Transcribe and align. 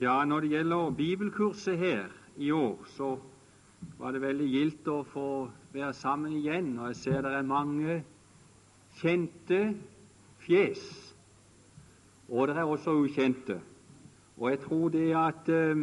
Ja, 0.00 0.24
når 0.24 0.40
det 0.40 0.48
gjelder 0.50 0.90
bibelkurset 0.90 1.78
her 1.78 2.04
i 2.36 2.50
år, 2.50 2.84
så 2.86 3.18
var 3.98 4.12
det 4.14 4.20
veldig 4.22 4.46
gildt 4.46 4.88
å 4.94 5.00
få 5.02 5.48
være 5.74 5.92
sammen 5.98 6.36
igjen. 6.38 6.76
Og 6.78 6.92
jeg 6.92 6.98
ser 7.00 7.24
det 7.26 7.32
er 7.34 7.48
mange 7.48 7.96
kjente 9.00 9.58
fjes, 10.44 10.84
og 12.30 12.46
det 12.46 12.60
er 12.62 12.70
også 12.70 12.94
ukjente. 12.94 13.56
Og 14.36 14.52
jeg 14.52 14.60
tror 14.68 14.94
det 14.94 15.08
at 15.18 15.50
um, 15.50 15.82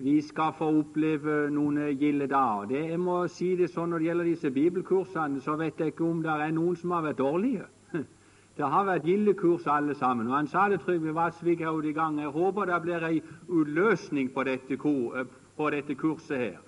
vi 0.00 0.16
skal 0.24 0.56
få 0.56 0.70
oppleve 0.78 1.50
noen 1.52 1.76
gilde 2.00 2.24
dager. 2.30 2.88
Jeg 2.88 3.00
må 3.04 3.26
si 3.28 3.50
det 3.56 3.68
sånn 3.68 3.92
Når 3.92 4.00
det 4.00 4.08
gjelder 4.08 4.30
disse 4.30 4.54
bibelkursene, 4.54 5.44
så 5.44 5.58
vet 5.60 5.76
jeg 5.76 5.92
ikke 5.92 6.08
om 6.08 6.24
det 6.24 6.32
er 6.32 6.56
noen 6.56 6.80
som 6.80 6.96
har 6.96 7.04
vært 7.10 7.20
dårlige. 7.20 7.68
Det 8.60 8.68
har 8.68 8.84
vært 8.84 9.06
gildekurs 9.08 9.62
alle 9.72 9.94
sammen. 9.96 10.26
Og 10.28 10.34
Han 10.36 10.46
sa 10.46 10.66
det 10.68 10.82
Trygve 10.84 11.14
Vadsvik 11.16 11.62
her 11.64 11.84
i 11.84 11.92
gang. 11.96 12.18
Jeg 12.20 12.28
håper 12.28 12.64
det 12.68 12.82
blir 12.82 13.04
ei 13.08 13.22
utløsning 13.48 14.28
på 14.34 14.42
dette, 14.44 14.76
kur, 14.76 15.24
på 15.56 15.68
dette, 15.70 15.94
kurset 15.94 16.38
her. 16.38 16.58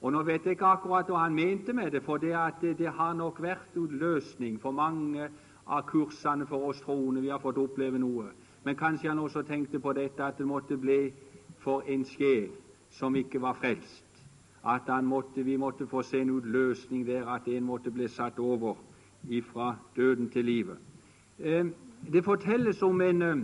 Og 0.00 0.12
Nå 0.12 0.22
vet 0.22 0.46
jeg 0.46 0.56
ikke 0.56 0.70
akkurat 0.70 1.10
hva 1.12 1.26
han 1.26 1.34
mente 1.34 1.74
med 1.76 1.90
det, 1.92 2.00
for 2.02 2.16
det, 2.16 2.32
det 2.78 2.88
har 2.88 3.12
nok 3.12 3.42
vært 3.42 3.76
utløsning 3.76 4.56
for 4.60 4.72
mange 4.72 5.28
av 5.66 5.82
kursene 5.90 6.46
for 6.46 6.70
oss 6.70 6.80
troende. 6.80 7.20
Vi 7.20 7.28
har 7.28 7.38
fått 7.38 7.60
oppleve 7.60 8.00
noe. 8.00 8.30
Men 8.64 8.76
kanskje 8.76 9.10
han 9.10 9.20
også 9.20 9.42
tenkte 9.42 9.78
på 9.78 9.92
dette 9.92 10.24
at 10.24 10.38
det 10.38 10.46
måtte 10.46 10.78
bli 10.80 11.12
for 11.60 11.84
en 11.86 12.04
sjel 12.04 12.48
som 12.88 13.16
ikke 13.16 13.42
var 13.42 13.58
frelst. 13.60 14.24
At 14.64 14.88
måtte, 15.04 15.44
vi 15.44 15.56
måtte 15.56 15.86
få 15.86 16.00
se 16.02 16.22
en 16.22 16.32
utløsning 16.32 17.04
der, 17.06 17.28
at 17.28 17.48
en 17.48 17.64
måtte 17.64 17.90
bli 17.90 18.08
satt 18.08 18.38
over 18.38 18.80
ifra 19.28 19.76
døden 19.96 20.30
til 20.30 20.44
livet. 20.44 20.91
Eh, 21.38 21.66
det 22.12 22.24
fortelles 22.24 22.82
om 22.82 23.00
en, 23.00 23.22
eh, 23.22 23.36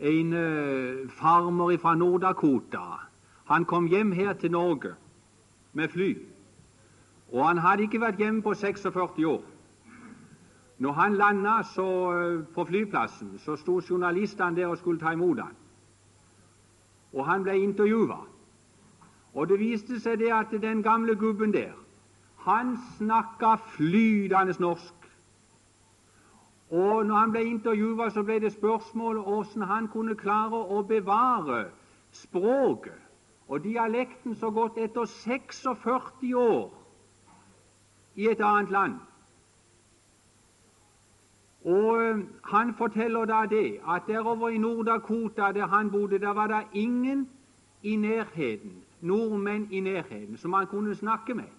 en 0.00 0.32
eh, 0.32 1.08
farmer 1.08 1.76
fra 1.78 1.94
Nord-Dakota. 1.94 3.00
Han 3.44 3.64
kom 3.64 3.86
hjem 3.86 4.12
her 4.12 4.32
til 4.32 4.50
Norge 4.50 4.94
med 5.72 5.88
fly, 5.88 6.18
og 7.32 7.48
han 7.48 7.58
hadde 7.58 7.82
ikke 7.82 8.00
vært 8.00 8.16
hjemme 8.16 8.42
på 8.42 8.54
46 8.54 9.26
år. 9.26 9.42
Når 10.78 10.92
han 10.92 11.14
landa 11.14 11.62
på 12.54 12.64
flyplassen, 12.64 13.38
så 13.38 13.56
sto 13.56 13.80
journalistene 13.90 14.56
der 14.56 14.66
og 14.66 14.78
skulle 14.78 15.00
ta 15.00 15.10
imot 15.10 15.38
ham. 15.38 15.54
Og 17.12 17.26
han 17.26 17.42
ble 17.42 17.58
intervjua. 17.58 18.16
Og 19.34 19.48
det 19.48 19.58
viste 19.58 20.00
seg 20.00 20.18
det 20.18 20.32
at 20.32 20.62
den 20.62 20.82
gamle 20.82 21.14
gubben 21.14 21.52
der, 21.52 21.72
han 22.38 22.78
snakka 22.96 23.54
flytende 23.76 24.54
norsk. 24.58 24.99
Og 26.70 27.06
når 27.06 27.14
han 27.14 27.30
ble 27.30 27.44
intervjua, 27.44 28.10
så 28.10 28.22
ble 28.22 28.38
det 28.40 28.52
spørsmål 28.52 29.18
hvordan 29.26 29.62
han 29.66 29.88
kunne 29.88 30.14
klare 30.14 30.58
å 30.70 30.82
bevare 30.86 31.64
språket 32.14 32.98
og 33.50 33.64
dialekten 33.64 34.34
så 34.38 34.50
godt 34.50 34.78
etter 34.78 35.04
46 35.04 36.34
år 36.38 36.68
i 38.14 38.28
et 38.30 38.40
annet 38.40 38.70
land. 38.70 38.94
Og 41.64 42.02
eh, 42.02 42.22
Han 42.42 42.74
forteller 42.74 43.24
da 43.24 43.46
det 43.50 43.80
at 43.88 44.06
derover 44.06 44.48
i 44.48 44.58
Nord-Dakota, 44.58 45.52
der 45.52 45.66
han 45.66 45.90
bodde, 45.90 46.18
der 46.18 46.34
var 46.34 46.46
det 46.46 46.66
ingen 46.72 47.28
i 47.82 47.96
nærheten, 47.96 48.82
nordmenn 49.00 49.68
i 49.70 49.80
nærheten 49.80 50.36
som 50.36 50.52
han 50.52 50.66
kunne 50.66 50.94
snakke 50.94 51.34
med. 51.34 51.50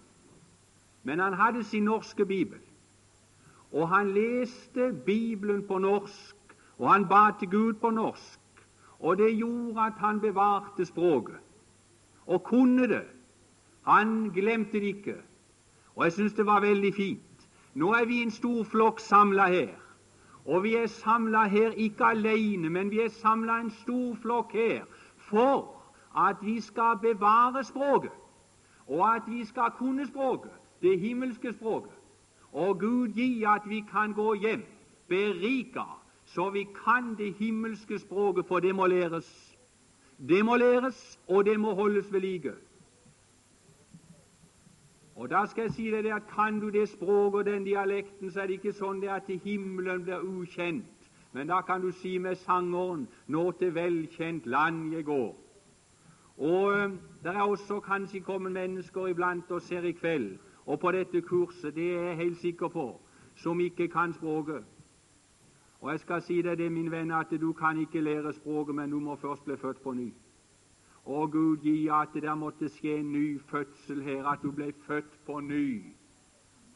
Men 1.04 1.20
han 1.20 1.34
hadde 1.34 1.64
sin 1.64 1.84
norske 1.84 2.26
bibel 2.26 2.60
og 3.72 3.90
han 3.90 4.12
leste 4.12 4.94
Bibelen 5.06 5.68
på 5.68 5.78
norsk, 5.78 6.36
og 6.78 6.94
han 6.94 7.08
ba 7.08 7.32
til 7.40 7.50
Gud 7.50 7.74
på 7.74 7.90
norsk, 7.90 8.40
og 9.00 9.18
det 9.18 9.38
gjorde 9.38 9.82
at 9.82 9.94
han 9.98 10.20
bevarte 10.20 10.86
språket 10.86 11.40
og 12.26 12.44
kunne 12.44 12.88
det. 12.88 13.06
Han 13.82 14.30
glemte 14.34 14.72
det 14.72 14.84
ikke, 14.84 15.16
og 15.96 16.04
jeg 16.04 16.12
syns 16.12 16.34
det 16.34 16.46
var 16.46 16.60
veldig 16.60 16.94
fint. 16.94 17.48
Nå 17.74 17.94
er 17.94 18.06
vi 18.06 18.22
en 18.22 18.32
stor 18.32 18.64
flokk 18.64 19.00
samla 19.00 19.48
her, 19.48 19.76
og 20.46 20.64
vi 20.64 20.76
er 20.76 20.88
samla 20.88 21.48
her 21.48 21.72
ikke 21.72 22.06
alene, 22.06 22.70
men 22.70 22.92
vi 22.92 23.00
er 23.02 23.10
samla 23.10 23.60
en 23.60 23.72
stor 23.72 24.16
flokk 24.22 24.54
her 24.54 24.84
for 25.18 25.82
at 26.18 26.36
vi 26.42 26.60
skal 26.62 27.00
bevare 27.02 27.64
språket, 27.64 28.12
og 28.88 29.16
at 29.16 29.24
vi 29.28 29.46
skal 29.46 29.72
kunne 29.78 30.08
språket, 30.08 30.52
det 30.82 31.00
himmelske 31.00 31.54
språket. 31.54 32.01
Og 32.54 32.80
Gud 32.80 33.08
gi 33.08 33.44
at 33.48 33.62
vi 33.70 33.84
kan 33.92 34.14
gå 34.14 34.34
hjem 34.34 34.64
berika, 35.08 35.84
så 36.26 36.50
vi 36.50 36.64
kan 36.86 37.16
det 37.18 37.34
himmelske 37.34 38.00
språket, 38.00 38.46
for 38.46 38.60
det 38.60 38.76
må 38.76 38.86
læres. 38.86 39.58
Det 40.30 40.46
må 40.46 40.56
læres, 40.56 41.20
og 41.28 41.46
det 41.46 41.60
må 41.60 41.74
holdes 41.74 42.14
ved 42.14 42.20
like. 42.20 42.54
Og 45.16 45.30
da 45.30 45.46
skal 45.46 45.62
jeg 45.62 45.72
si 45.72 45.92
deg 45.92 46.04
det 46.04 46.14
at 46.16 46.28
kan 46.36 46.60
du 46.60 46.70
det 46.70 46.90
språket 46.90 47.40
og 47.40 47.46
den 47.46 47.64
dialekten, 47.64 48.32
så 48.32 48.42
er 48.42 48.48
det 48.48 48.54
ikke 48.58 48.74
sånn 48.74 49.02
det 49.02 49.10
at 49.14 49.28
himmelen 49.44 50.04
blir 50.04 50.24
ukjent. 50.24 51.10
Men 51.32 51.48
da 51.48 51.62
kan 51.62 51.82
du 51.82 51.92
si 51.92 52.18
med 52.18 52.36
sangeren 52.36 53.08
'Nå 53.28 53.52
til 53.52 53.76
velkjent 53.76 54.46
land 54.46 54.94
jeg 54.94 55.06
går'. 55.06 55.36
Og 56.38 56.74
øh, 56.74 56.92
det 57.24 57.36
er 57.36 57.42
også 57.42 57.80
kanskje 57.80 58.20
kommet 58.20 58.52
mennesker 58.52 59.08
iblant 59.08 59.52
oss 59.52 59.70
her 59.70 59.84
i 59.84 59.92
kveld 59.92 60.40
og 60.66 60.80
på 60.80 60.92
dette 60.92 61.22
kurset, 61.22 61.76
det 61.76 61.88
er 61.96 62.04
jeg 62.04 62.18
helt 62.18 62.38
sikker 62.38 62.68
på, 62.68 63.02
som 63.36 63.60
ikke 63.60 63.88
kan 63.88 64.14
språket. 64.14 64.64
Og 65.82 65.92
jeg 65.92 66.00
skal 66.00 66.22
si 66.22 66.42
deg 66.42 66.58
det, 66.58 66.72
min 66.72 66.92
venn, 66.92 67.12
at 67.12 67.32
du 67.42 67.54
kan 67.58 67.80
ikke 67.82 68.02
lære 68.02 68.34
språket, 68.34 68.76
men 68.76 68.92
du 68.92 69.00
må 69.00 69.16
først 69.16 69.46
bli 69.46 69.58
født 69.58 69.82
på 69.82 69.94
ny. 69.98 70.12
Å, 71.06 71.26
Gud 71.34 71.64
gi 71.66 71.88
at 71.90 72.14
det 72.14 72.22
der 72.28 72.38
måtte 72.38 72.70
skje 72.70 73.00
en 73.00 73.10
ny 73.12 73.40
fødsel 73.50 74.04
her, 74.06 74.28
at 74.30 74.44
du 74.44 74.52
ble 74.54 74.70
født 74.86 75.18
på 75.26 75.40
ny. 75.42 75.82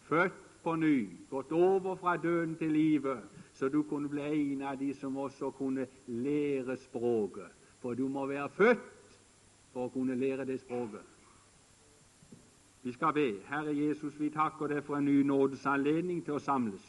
Født 0.10 0.42
på 0.64 0.76
ny, 0.82 0.96
gått 1.30 1.52
over 1.54 1.96
fra 2.02 2.18
døden 2.18 2.56
til 2.58 2.74
livet, 2.74 3.22
så 3.54 3.70
du 3.70 3.84
kunne 3.84 4.10
bli 4.10 4.26
en 4.26 4.66
av 4.66 4.80
de 4.82 4.94
som 4.98 5.18
også 5.18 5.52
kunne 5.52 5.86
lære 6.08 6.78
språket. 6.88 7.54
For 7.82 7.94
du 7.94 8.08
må 8.10 8.26
være 8.26 8.50
født 8.50 9.20
for 9.74 9.86
å 9.86 9.94
kunne 9.94 10.18
lære 10.18 10.48
det 10.50 10.64
språket. 10.64 11.15
Vi 12.86 12.92
skal 12.92 13.14
be. 13.14 13.34
Herre 13.50 13.78
Jesus, 13.78 14.20
vi 14.20 14.30
takker 14.30 14.68
deg 14.70 14.84
for 14.86 15.00
en 15.00 15.08
ny 15.10 15.24
nådesanledning 15.26 16.20
til 16.26 16.36
å 16.38 16.42
samles. 16.44 16.84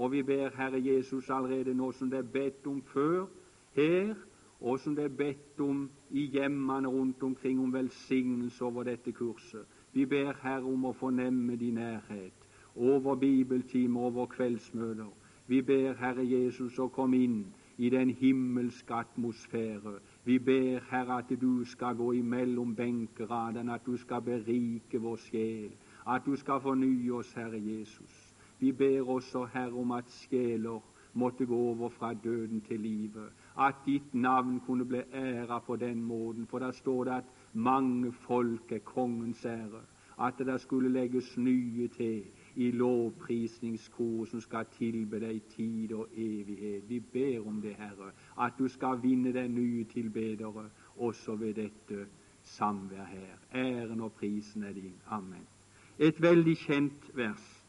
Og 0.00 0.14
vi 0.14 0.22
ber 0.24 0.54
Herre 0.56 0.78
Jesus 0.80 1.28
allerede 1.28 1.74
nå 1.76 1.90
som 1.92 2.08
det 2.08 2.22
er 2.22 2.30
bedt 2.32 2.64
om 2.66 2.78
før 2.88 3.26
her, 3.76 4.14
og 4.60 4.80
som 4.80 4.94
det 4.96 5.04
er 5.04 5.18
bedt 5.18 5.60
om 5.60 5.82
i 6.10 6.24
hjemmene 6.32 6.88
rundt 6.88 7.22
omkring 7.22 7.60
om 7.60 7.74
velsignelse 7.74 8.64
over 8.64 8.88
dette 8.88 9.12
kurset. 9.12 9.68
Vi 9.92 10.06
ber 10.08 10.32
Herre 10.40 10.64
om 10.64 10.88
å 10.88 10.94
fornemme 10.96 11.60
din 11.60 11.76
nærhet 11.76 12.48
over 12.74 13.14
bibeltimer, 13.14 14.00
over 14.00 14.26
kveldsmøter. 14.32 15.12
Vi 15.46 15.60
ber 15.60 16.00
Herre 16.00 16.24
Jesus 16.24 16.78
å 16.80 16.88
komme 16.88 17.20
inn 17.20 17.42
i 17.76 17.92
den 17.92 18.16
himmelske 18.16 18.96
atmosfære. 18.96 19.98
Vi 20.24 20.38
ber, 20.38 20.80
Herre, 20.90 21.18
at 21.18 21.40
du 21.40 21.64
skal 21.64 21.96
gå 21.96 22.12
imellom 22.12 22.74
benkeradene, 22.76 23.74
at 23.74 23.86
du 23.86 23.96
skal 23.96 24.22
berike 24.22 25.00
vår 25.00 25.16
sjel, 25.16 25.72
at 26.08 26.22
du 26.26 26.36
skal 26.36 26.60
fornye 26.60 27.12
oss, 27.12 27.32
Herre 27.36 27.60
Jesus. 27.60 28.34
Vi 28.58 28.72
ber 28.72 29.08
også, 29.08 29.44
Herre, 29.52 29.72
om 29.72 29.92
at 29.92 30.08
sjeler 30.08 30.80
måtte 31.12 31.46
gå 31.46 31.56
over 31.56 31.88
fra 31.88 32.14
døden 32.14 32.60
til 32.60 32.80
livet, 32.80 33.28
at 33.60 33.74
ditt 33.86 34.14
navn 34.14 34.60
kunne 34.66 34.84
bli 34.84 35.02
æra 35.12 35.58
på 35.58 35.76
den 35.76 36.02
måten, 36.02 36.46
for 36.46 36.58
der 36.58 36.70
står 36.72 37.04
det 37.04 37.12
at 37.12 37.24
mange 37.52 38.12
folk 38.12 38.72
er 38.72 38.78
kongens 38.78 39.44
ære, 39.44 39.84
at 40.20 40.38
det 40.38 40.60
skulle 40.60 40.92
legges 40.92 41.38
nye 41.38 41.88
til 41.88 42.24
i 42.56 42.70
lovprisningskor 42.70 44.24
som 44.24 44.40
skal 44.40 44.66
tilbe 44.76 45.18
deg 45.20 45.42
tid 45.56 45.92
og 45.92 46.08
evighet. 46.16 46.84
Vi 46.88 47.00
ber 47.00 47.46
om 47.46 47.60
det, 47.62 47.74
Herre, 47.78 48.12
at 48.40 48.58
du 48.58 48.68
skal 48.68 49.02
vinne 49.02 49.32
deg 49.34 49.50
nye 49.50 49.84
tilbedere 49.90 50.68
også 50.96 51.36
ved 51.36 51.54
dette 51.54 52.06
samvær 52.42 53.04
her. 53.04 53.36
Æren 53.54 54.00
og 54.00 54.12
prisen 54.12 54.62
er 54.62 54.72
din. 54.72 54.94
Amen. 55.10 55.46
Et 55.98 56.22
veldig 56.22 56.56
kjent 56.56 57.10
vers. 57.14 57.64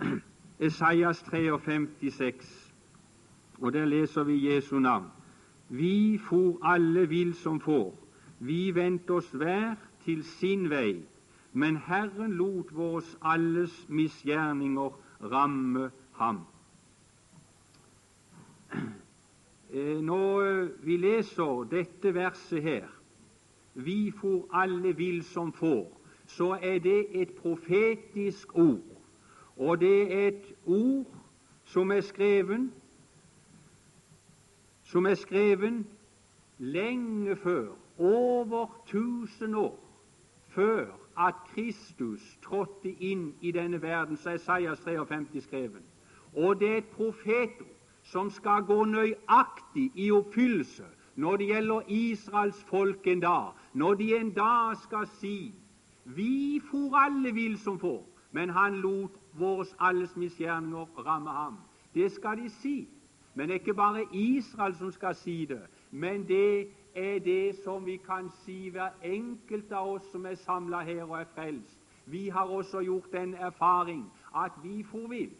Esaias 0.60 1.22
53,6, 1.22 2.72
og 3.60 3.72
der 3.72 3.84
leser 3.84 4.24
vi 4.24 4.54
Jesu 4.54 4.78
navn. 4.78 5.06
Vi 5.68 6.18
for 6.18 6.58
alle 6.62 7.08
vill 7.08 7.34
som 7.34 7.60
får, 7.60 8.08
vi 8.40 8.74
vendte 8.74 9.10
oss 9.10 9.30
hver 9.32 9.74
til 10.04 10.24
sin 10.24 10.70
vei, 10.70 11.02
men 11.52 11.76
Herren 11.76 12.32
lot 12.32 12.74
våres 12.76 13.18
alles 13.22 13.88
misgjerninger 13.88 14.90
ramme 15.22 15.90
ham. 16.12 16.40
Eh, 19.72 20.00
når 20.02 20.40
eh, 20.42 20.68
vi 20.82 20.96
leser 20.96 21.68
dette 21.70 22.10
verset 22.14 22.62
her, 22.62 22.88
vi 23.74 24.10
for 24.10 24.48
alle 24.50 24.96
vil 24.96 25.22
som 25.22 25.52
får, 25.52 26.00
så 26.26 26.58
er 26.58 26.78
det 26.82 27.22
et 27.22 27.30
profetisk 27.38 28.56
ord. 28.58 28.98
Og 29.56 29.80
det 29.80 30.12
er 30.12 30.28
et 30.28 30.54
ord 30.66 31.06
som 31.64 31.90
er 31.90 32.00
skreven 32.00 32.72
som 34.90 35.06
er 35.06 35.14
skreven 35.14 35.86
lenge 36.58 37.36
før, 37.36 37.68
over 37.98 38.66
tusen 38.86 39.54
år 39.54 39.78
før 40.48 40.99
at 41.28 41.34
Kristus 41.54 42.38
trådte 42.42 42.90
inn 42.90 43.34
i 43.40 43.52
denne 43.52 43.82
verden, 43.82 44.16
så 44.16 44.30
er 44.30 44.34
Isaias 44.34 44.80
53 44.80 45.42
skrevet. 45.42 45.82
Og 46.36 46.60
det 46.60 46.72
er 46.72 46.76
et 46.76 46.92
profetord 46.94 47.66
som 48.02 48.30
skal 48.30 48.62
gå 48.62 48.84
nøyaktig 48.84 49.90
i 49.94 50.10
oppfyllelse 50.10 50.84
når 51.16 51.36
det 51.36 51.46
gjelder 51.46 51.80
Israels 51.88 52.64
folk 52.64 53.06
en 53.06 53.20
dag, 53.20 53.52
når 53.72 53.94
de 53.94 54.16
en 54.16 54.30
dag 54.30 54.76
skal 54.82 55.06
si 55.20 55.54
Vi 56.04 56.60
for 56.70 56.96
alle 56.96 57.34
vil 57.34 57.58
som 57.58 57.78
får, 57.78 58.08
men 58.32 58.50
han 58.50 58.74
lot 58.74 59.10
våres 59.32 59.76
alles 59.78 60.16
misgjerninger 60.16 61.04
ramme 61.06 61.30
ham. 61.30 61.58
Det 61.94 62.12
skal 62.12 62.38
de 62.38 62.48
si. 62.48 62.88
Men 63.34 63.48
det 63.48 63.54
er 63.54 63.58
ikke 63.58 63.74
bare 63.74 64.04
Israel 64.12 64.74
som 64.74 64.90
skal 64.92 65.14
si 65.14 65.44
det, 65.44 65.62
men 65.90 66.28
det 66.28 66.68
er 66.94 67.18
det 67.18 67.56
som 67.64 67.86
vi 67.86 67.96
kan 67.96 68.30
si 68.44 68.68
hver 68.70 68.90
enkelt 69.02 69.72
av 69.72 69.88
oss 69.88 70.10
som 70.12 70.26
er 70.26 70.34
samla 70.34 70.82
her 70.82 71.04
og 71.04 71.20
er 71.20 71.30
frelst. 71.34 71.78
Vi 72.06 72.28
har 72.28 72.44
også 72.44 72.80
gjort 72.80 73.12
den 73.12 73.34
erfaring 73.34 74.04
at 74.36 74.52
vi 74.62 74.82
for 74.82 75.08
vill, 75.08 75.30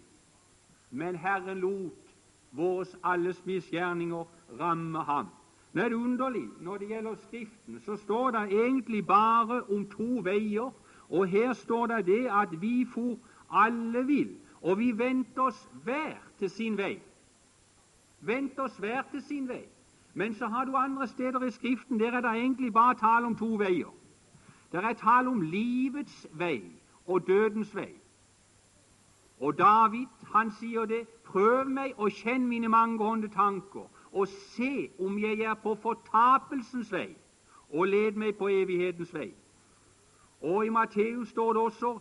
men 0.91 1.17
Herren 1.17 1.59
lot 1.59 2.15
våres 2.51 2.97
alles 3.05 3.47
misgjerninger 3.47 4.25
ramme 4.61 4.99
ham. 4.99 5.27
Nå 5.73 5.83
er 5.83 5.95
underlig 5.95 6.49
når 6.61 6.77
det 6.79 6.89
gjelder 6.89 7.15
Skriften, 7.15 7.81
så 7.81 7.97
står 7.97 8.31
det 8.31 8.53
egentlig 8.53 9.07
bare 9.07 9.63
om 9.63 9.87
to 9.91 10.21
veier. 10.25 10.71
Og 11.11 11.27
her 11.27 11.53
står 11.53 11.87
det 11.87 12.07
det 12.07 12.27
at 12.31 12.61
vi 12.61 12.87
for 12.95 13.19
alle 13.51 14.07
vil, 14.07 14.37
og 14.63 14.79
vi 14.79 14.99
venter 14.99 15.43
oss 15.43 15.69
hver 15.85 16.19
til 16.39 16.51
sin 16.51 16.79
vei. 16.79 17.01
Venter 18.21 18.63
oss 18.63 18.79
hver 18.79 19.03
til 19.11 19.23
sin 19.23 19.49
vei. 19.49 19.65
Men 20.15 20.35
så 20.35 20.47
har 20.47 20.65
du 20.65 20.75
andre 20.75 21.07
steder 21.09 21.43
i 21.43 21.51
Skriften 21.51 22.01
der 22.01 22.13
er 22.13 22.21
det 22.21 22.31
egentlig 22.31 22.73
bare 22.73 22.95
tale 22.95 23.27
om 23.27 23.37
to 23.37 23.55
veier. 23.55 23.95
Der 24.73 24.81
er 24.81 24.93
tale 24.93 25.29
om 25.29 25.41
livets 25.41 26.27
vei 26.33 26.63
og 27.07 27.27
dødens 27.27 27.77
vei. 27.77 27.95
Og 29.41 29.59
David 29.59 30.07
han 30.33 30.51
sier 30.51 30.85
det 30.85 31.07
Prøv 31.31 31.69
meg 31.71 31.93
og 31.97 32.11
kjenn 32.11 32.49
mine 32.51 32.69
mangående 32.69 33.29
tanker, 33.29 33.87
og 34.13 34.29
se 34.29 34.91
om 34.99 35.19
jeg 35.19 35.41
er 35.47 35.55
på 35.55 35.77
fortapelsens 35.79 36.91
vei, 36.93 37.15
og 37.71 37.87
led 37.87 38.19
meg 38.19 38.35
på 38.39 38.49
evighetens 38.51 39.15
vei. 39.15 39.29
Og 40.43 40.67
i 40.67 40.73
Matteus 40.75 41.29
står 41.29 41.53
det 41.53 41.63
også 41.63 41.93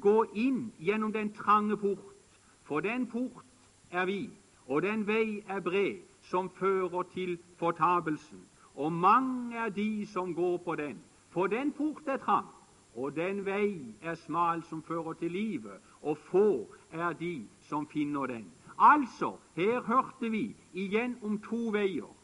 gå 0.00 0.16
inn 0.34 0.72
gjennom 0.78 1.12
den 1.12 1.30
trange 1.32 1.76
port, 1.76 2.10
for 2.62 2.80
den 2.80 3.06
port 3.06 3.46
er 3.90 4.04
vid, 4.04 4.30
og 4.66 4.82
den 4.82 5.06
vei 5.06 5.44
er 5.46 5.60
bred, 5.60 6.02
som 6.22 6.50
fører 6.50 7.02
til 7.02 7.38
fortapelsen. 7.56 8.40
Og 8.74 8.92
mange 8.92 9.56
er 9.56 9.68
de 9.68 10.06
som 10.06 10.34
går 10.34 10.56
på 10.64 10.74
den. 10.74 11.02
For 11.28 11.46
den 11.46 11.72
port 11.72 12.02
er 12.06 12.16
trang, 12.16 12.46
og 12.96 13.16
den 13.16 13.44
vei 13.46 13.94
er 14.02 14.14
smal 14.14 14.62
som 14.62 14.82
fører 14.82 15.12
til 15.12 15.30
livet, 15.30 15.80
og 16.02 16.18
få 16.18 16.74
er 16.92 17.12
de 17.12 17.48
som 17.60 17.86
finner 17.88 18.26
den. 18.26 18.52
Altså, 18.78 19.36
her 19.54 19.80
hørte 19.80 20.30
vi 20.30 20.56
igjen 20.72 21.18
om 21.22 21.38
to 21.40 21.68
veier. 21.72 22.16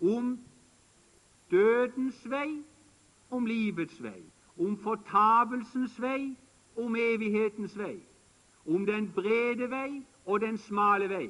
Om 0.00 0.38
dødens 1.50 2.30
vei, 2.30 2.62
om 3.30 3.46
livets 3.46 4.02
vei. 4.02 4.22
Om 4.60 4.76
fortapelsens 4.76 6.00
vei, 6.00 6.36
om 6.76 6.96
evighetens 6.96 7.78
vei. 7.78 8.00
Om 8.66 8.86
den 8.86 9.12
brede 9.12 9.70
vei 9.70 10.02
og 10.26 10.40
den 10.40 10.58
smale 10.58 11.08
vei. 11.08 11.28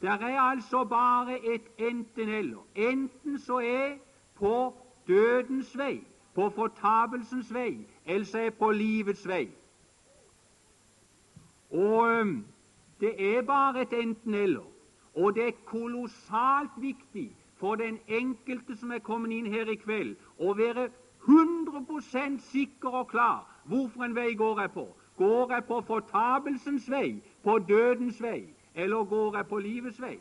Det 0.00 0.08
er 0.08 0.40
altså 0.40 0.84
bare 0.84 1.54
et 1.54 1.62
enten-eller. 1.78 2.66
Enten 2.76 3.38
så 3.38 3.58
er 3.58 3.96
på 4.34 4.74
dødens 5.08 5.78
vei, 5.78 6.00
på 6.34 6.50
fortapelsens 6.50 7.54
vei, 7.54 7.86
eller 8.06 8.24
så 8.24 8.38
er 8.38 8.50
på 8.50 8.70
livets 8.70 9.28
vei. 9.28 9.48
Og 11.70 12.26
det 13.00 13.36
er 13.36 13.42
bare 13.42 13.82
et 13.82 13.92
enten-eller, 13.92 14.64
og 15.14 15.34
det 15.34 15.46
er 15.46 15.64
kolossalt 15.66 16.70
viktig 16.76 17.36
for 17.56 17.74
den 17.74 17.98
enkelte 18.08 18.76
som 18.76 18.92
er 18.92 18.98
kommet 18.98 19.32
inn 19.36 19.52
her 19.52 19.68
i 19.68 19.76
kveld, 19.76 20.16
å 20.38 20.54
være 20.56 20.88
100 21.28 22.38
sikker 22.40 22.88
og 23.02 23.08
klar 23.12 23.44
hvorfor 23.68 24.04
en 24.04 24.16
vei 24.16 24.32
går 24.34 24.60
jeg 24.60 24.72
på. 24.72 24.86
Går 25.16 25.52
jeg 25.52 25.64
på 25.64 25.80
fortapelsens 25.80 26.88
vei, 26.90 27.20
på 27.44 27.58
dødens 27.68 28.22
vei, 28.22 28.48
eller 28.74 29.04
går 29.04 29.36
jeg 29.36 29.46
på 29.46 29.58
livets 29.58 30.00
vei? 30.00 30.18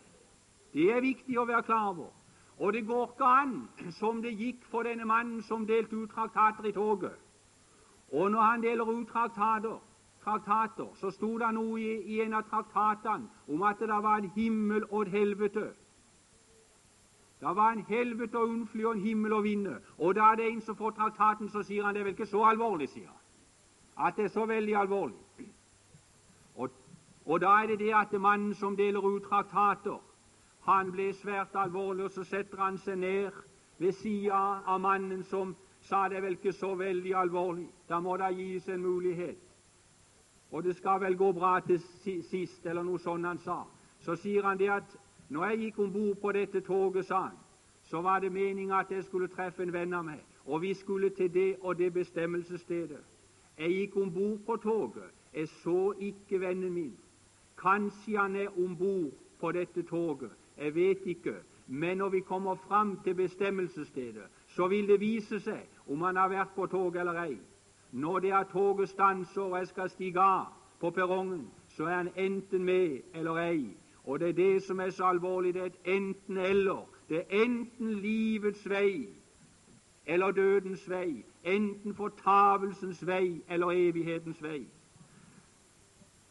Det 0.74 0.92
er 0.92 1.02
viktig 1.02 1.38
å 1.40 1.46
være 1.46 1.64
klar 1.64 1.90
over. 1.90 2.10
Og 2.60 2.74
det 2.74 2.86
går 2.88 3.06
ikke 3.08 3.26
an 3.26 3.70
som 4.00 4.22
det 4.22 4.36
gikk 4.36 4.66
for 4.72 4.84
denne 4.84 5.06
mannen 5.06 5.42
som 5.48 5.66
delte 5.68 5.96
ut 5.96 6.12
traktater 6.12 6.66
i 6.68 6.72
toget. 6.72 7.16
Og 8.12 8.32
når 8.32 8.42
han 8.42 8.62
deler 8.62 8.90
ut 8.90 9.08
traktater, 9.08 9.78
traktater, 10.24 10.90
så 10.96 11.12
sto 11.12 11.38
det 11.38 11.54
noe 11.54 11.80
i, 11.80 11.92
i, 12.02 12.22
en 12.22 12.34
av 12.34 12.50
traktatene 12.50 13.30
om 13.48 13.64
at 13.64 13.80
det 13.80 14.02
var 14.04 14.18
en 14.20 14.32
himmel 14.36 14.84
og 14.90 15.08
et 15.08 15.14
helvete. 15.14 15.70
Det 17.40 17.56
var 17.56 17.72
en 17.72 17.86
helvete 17.88 18.38
å 18.38 18.50
unnfly 18.50 18.84
og 18.84 18.98
en 18.98 19.06
himmel 19.06 19.34
å 19.34 19.42
vinne. 19.46 19.78
Og 19.98 20.16
da 20.16 20.32
er 20.32 20.42
det 20.42 20.50
en 20.50 20.62
som 20.62 20.76
får 20.76 20.98
traktaten, 20.98 21.50
så 21.50 21.64
sier 21.64 21.86
han 21.86 21.96
det 21.96 22.02
er 22.02 22.10
vel 22.10 22.18
ikke 22.18 22.28
så 22.28 22.44
alvorlig, 22.50 22.90
sier 22.90 23.08
han. 23.08 23.24
At 24.08 24.18
det 24.18 24.26
er 24.28 24.36
så 24.36 24.46
veldig 24.46 24.76
alvorlig. 24.76 25.29
Og, 27.30 27.42
da 27.42 27.50
er 27.62 27.68
det 27.68 27.80
det 27.80 27.94
at 27.94 28.14
mannen 28.22 28.54
som 28.58 28.76
deler 28.78 29.06
ut 29.06 29.24
traktater, 29.30 30.00
han 30.66 30.92
ble 30.92 31.12
svært 31.14 31.54
alvorlig, 31.56 32.10
og 32.10 32.12
så 32.12 32.24
setter 32.26 32.58
han 32.58 32.78
seg 32.82 32.98
ned 32.98 33.38
ved 33.78 33.94
sida 34.02 34.40
av 34.66 34.82
mannen 34.82 35.22
som 35.30 35.54
sa 35.86 36.08
det 36.10 36.24
vel 36.24 36.36
ikke 36.40 36.54
så 36.58 36.74
veldig 36.76 37.14
alvorlig. 37.16 37.70
Da 37.90 38.00
må 38.00 38.18
det 38.18 38.34
gis 38.38 38.68
en 38.68 38.82
mulighet 38.82 39.50
og 40.52 40.64
det 40.64 40.76
skal 40.76 41.02
vel 41.02 41.18
gå 41.18 41.32
bra 41.32 41.60
til 41.60 41.80
sist, 42.30 42.66
eller 42.66 42.84
noe 42.84 43.00
sånt 43.00 43.26
han 43.26 43.38
sa. 43.38 43.62
Så 44.00 44.16
sier 44.16 44.44
han 44.44 44.58
det 44.58 44.70
at 44.74 44.98
når 45.30 45.46
jeg 45.46 45.60
gikk 45.60 45.80
om 45.80 45.94
bord 45.94 46.18
på 46.22 46.32
dette 46.32 46.62
toget, 46.66 47.06
sa 47.06 47.22
han, 47.28 47.38
så 47.84 48.02
var 48.02 48.20
det 48.20 48.32
meninga 48.32 48.80
at 48.80 48.92
jeg 48.92 49.04
skulle 49.04 49.28
treffe 49.28 49.64
en 49.64 49.74
venn 49.74 49.94
av 49.94 50.06
meg, 50.06 50.22
og 50.46 50.62
vi 50.62 50.74
skulle 50.74 51.10
til 51.10 51.34
det 51.34 51.56
og 51.62 51.78
det 51.78 51.94
bestemmelsesstedet. 51.94 53.02
Jeg 53.58 53.70
gikk 53.70 53.98
om 53.98 54.14
bord 54.14 54.40
på 54.46 54.56
toget, 54.58 55.12
jeg 55.34 55.48
så 55.48 55.94
ikke 56.00 56.42
vennen 56.42 56.74
min. 56.74 56.98
Kanskje 57.62 58.18
han 58.18 58.36
er 58.36 58.48
om 58.64 58.78
bord 58.78 59.12
på 59.40 59.52
dette 59.52 59.84
toget, 59.84 60.32
jeg 60.58 60.76
vet 60.76 61.06
ikke. 61.06 61.36
Men 61.68 61.98
når 61.98 62.10
vi 62.10 62.20
kommer 62.20 62.56
fram 62.56 63.00
til 63.04 63.16
bestemmelsesstedet, 63.16 64.24
så 64.48 64.68
vil 64.68 64.88
det 64.88 65.00
vise 65.00 65.40
seg 65.40 65.68
om 65.88 66.02
han 66.02 66.16
har 66.16 66.30
vært 66.30 66.56
på 66.56 66.66
toget 66.66 67.02
eller 67.02 67.20
ei. 67.24 67.38
Når 67.92 68.20
det 68.20 68.32
er 68.32 68.44
toget 68.44 68.90
stanser 68.90 69.42
og 69.42 69.58
jeg 69.58 69.68
skal 69.68 69.90
stige 69.90 70.22
av 70.22 70.46
på 70.80 70.90
perrongen, 70.90 71.46
så 71.68 71.86
er 71.86 71.96
han 71.96 72.10
enten 72.16 72.64
med 72.64 73.02
eller 73.14 73.38
ei. 73.38 73.78
Og 74.04 74.20
det 74.20 74.30
er 74.30 74.34
det 74.34 74.64
som 74.64 74.80
er 74.80 74.90
så 74.90 75.06
alvorlig. 75.06 75.54
Det 75.54 75.62
er 75.62 75.66
et 75.66 75.96
enten-eller. 75.98 76.90
Det 77.10 77.18
er 77.18 77.44
enten 77.44 77.94
livets 77.94 78.70
vei 78.70 79.08
eller 80.06 80.32
dødens 80.32 80.90
vei, 80.90 81.24
enten 81.44 81.94
fortavelsens 81.96 83.08
vei 83.08 83.44
eller 83.50 83.72
evighetens 83.72 84.42
vei. 84.44 84.64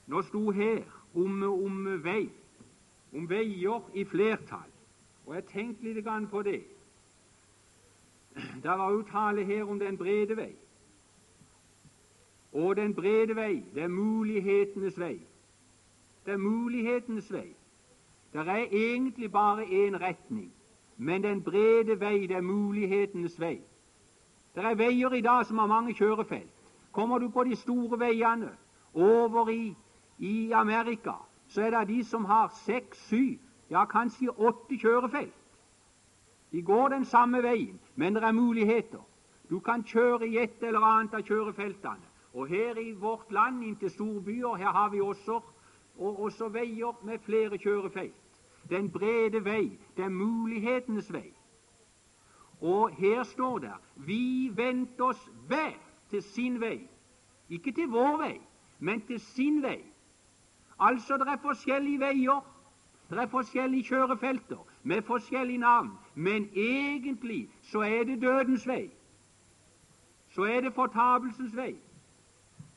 Nå 0.07 0.23
sto 0.23 0.50
her 0.50 0.98
om, 1.15 1.43
om 1.43 2.05
vei, 2.05 2.31
om 3.15 3.29
veier 3.31 3.91
i 3.95 4.05
flertall, 4.05 4.71
og 5.27 5.35
jeg 5.35 5.45
tenkte 5.53 5.85
litt 5.85 6.31
på 6.31 6.43
det. 6.43 6.62
Det 8.62 8.79
var 8.79 8.91
jo 8.93 9.03
tale 9.03 9.45
her 9.45 9.65
om 9.65 9.79
den 9.79 9.97
brede 9.99 10.37
vei. 10.37 10.53
Og 12.53 12.77
den 12.77 12.95
brede 12.95 13.37
vei, 13.37 13.65
det 13.75 13.83
er 13.83 13.88
mulighetenes 13.88 14.99
vei. 14.99 15.19
Det 16.27 16.33
er 16.33 16.38
mulighetenes 16.38 17.33
vei. 17.33 17.55
Det 18.33 18.41
er 18.41 18.69
egentlig 18.73 19.33
bare 19.33 19.65
én 19.65 19.97
retning, 20.00 20.53
men 20.97 21.23
den 21.23 21.43
brede 21.43 22.00
vei, 22.00 22.27
det 22.27 22.37
er 22.37 22.41
mulighetenes 22.41 23.41
vei. 23.41 23.61
Det 24.55 24.65
er 24.65 24.75
veier 24.75 25.12
i 25.12 25.21
dag 25.21 25.47
som 25.47 25.59
har 25.59 25.67
mange 25.67 25.95
kjørefelt. 25.95 26.50
Kommer 26.93 27.19
du 27.19 27.29
på 27.29 27.45
de 27.45 27.57
store 27.57 27.99
veiene 27.99 28.50
over 28.95 29.49
i, 29.49 29.77
i 30.19 30.53
Amerika, 30.53 31.13
så 31.49 31.63
er 31.63 31.71
det 31.71 31.89
de 31.89 32.05
som 32.05 32.25
har 32.25 32.49
seks, 32.65 32.99
syv, 33.09 33.39
ja 33.71 33.85
kanskje 33.85 34.31
åtte 34.31 34.79
kjørefelt. 34.79 35.35
De 36.53 36.63
går 36.63 36.89
den 36.89 37.05
samme 37.05 37.43
veien, 37.43 37.81
men 37.95 38.15
det 38.15 38.25
er 38.25 38.33
muligheter. 38.33 39.01
Du 39.51 39.61
kan 39.61 39.85
kjøre 39.85 40.29
i 40.29 40.39
et 40.39 40.63
eller 40.63 40.81
annet 40.81 41.15
av 41.15 41.23
kjørefeltene. 41.23 42.05
Og 42.35 42.47
her 42.49 42.77
i 42.77 42.93
vårt 42.93 43.33
land, 43.33 43.65
inntil 43.65 43.91
storbyer, 43.91 44.57
her 44.57 44.73
har 44.73 44.89
vi 44.89 45.01
også, 45.01 45.41
og 45.99 46.21
også 46.21 46.49
veier 46.49 46.97
med 47.03 47.19
flere 47.19 47.59
kjørefelt. 47.59 48.15
Den 48.71 48.91
brede 48.91 49.45
vei, 49.45 49.79
det 49.97 50.05
er 50.05 50.09
mulighetenes 50.13 51.13
vei. 51.13 51.33
Og 52.61 52.91
her 52.91 53.23
står 53.23 53.59
det 53.59 53.75
vi 53.95 54.51
venter 54.55 55.05
oss 55.05 55.31
hver 55.49 55.79
til 56.11 56.23
sin 56.23 56.61
vei. 56.61 56.89
Ikke 57.49 57.73
til 57.73 57.89
vår 57.89 58.19
vei, 58.19 58.41
men 58.79 59.01
til 59.07 59.21
sin 59.21 59.63
vei. 59.63 59.81
Altså, 60.79 61.17
det 61.17 61.29
er 61.29 61.37
forskjellige 61.43 62.01
veier. 62.01 62.41
Det 63.11 63.19
er 63.19 63.27
forskjellige 63.27 63.83
kjørefelter 63.83 64.67
med 64.83 65.03
forskjellige 65.03 65.59
navn, 65.59 65.91
men 66.15 66.49
egentlig 66.55 67.51
så 67.63 67.81
er 67.81 68.05
det 68.05 68.23
dødens 68.23 68.67
vei. 68.67 68.91
Så 70.29 70.43
er 70.43 70.61
det 70.61 70.75
fortapelsens 70.75 71.57
vei. 71.57 71.77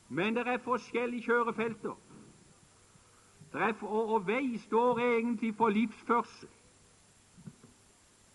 Men 0.08 0.36
det 0.36 0.46
er 0.46 0.58
forskjellige 0.58 1.22
kjørefelter. 1.22 1.94
Er 3.54 3.72
og, 3.82 4.08
og 4.12 4.26
vei 4.26 4.58
står 4.58 4.98
egentlig 4.98 5.54
for 5.56 5.68
livsførsel. 5.68 6.48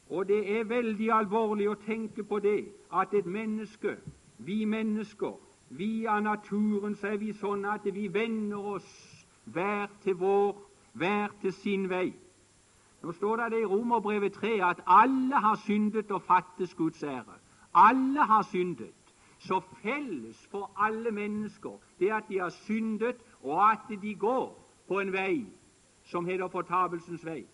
Og 0.10 0.28
det 0.28 0.60
er 0.60 0.64
veldig 0.64 1.12
alvorlig 1.12 1.70
å 1.70 1.76
tenke 1.86 2.24
på 2.24 2.40
det 2.40 2.68
at 2.94 3.14
et 3.14 3.26
menneske, 3.26 3.98
vi 4.38 4.66
mennesker, 4.66 5.34
vi 5.70 6.06
av 6.06 6.22
naturen, 6.24 6.96
så 6.96 7.08
er 7.08 7.18
vi 7.18 7.34
sånn 7.34 7.66
at 7.66 7.86
vi 7.94 8.08
vender 8.14 8.58
oss 8.76 9.17
hver 9.54 9.88
til 10.04 10.16
vår, 10.16 10.70
hver 10.94 11.28
til 11.42 11.54
sin 11.54 11.90
vei. 11.90 12.14
Nå 13.04 13.12
står 13.12 13.50
det, 13.50 13.62
i 13.62 13.66
Romerbrevet 13.66 14.34
3 14.34 14.70
at 14.70 14.82
alle 14.88 15.36
har 15.36 15.56
syndet 15.56 16.12
og 16.12 16.22
fattes 16.22 16.74
Guds 16.76 17.04
ære. 17.04 17.38
Alle 17.74 18.26
har 18.26 18.42
syndet. 18.42 18.94
Så 19.40 19.62
felles 19.84 20.48
for 20.52 20.72
alle 20.78 21.12
mennesker 21.12 21.78
det 22.00 22.10
at 22.12 22.24
de 22.30 22.40
har 22.40 22.50
syndet, 22.50 23.16
og 23.44 23.72
at 23.72 24.02
de 24.02 24.16
går 24.16 24.74
på 24.88 25.00
en 25.00 25.14
vei 25.14 25.46
som 26.04 26.26
heter 26.26 26.48
fortapelsens 26.48 27.26
vei. 27.26 27.46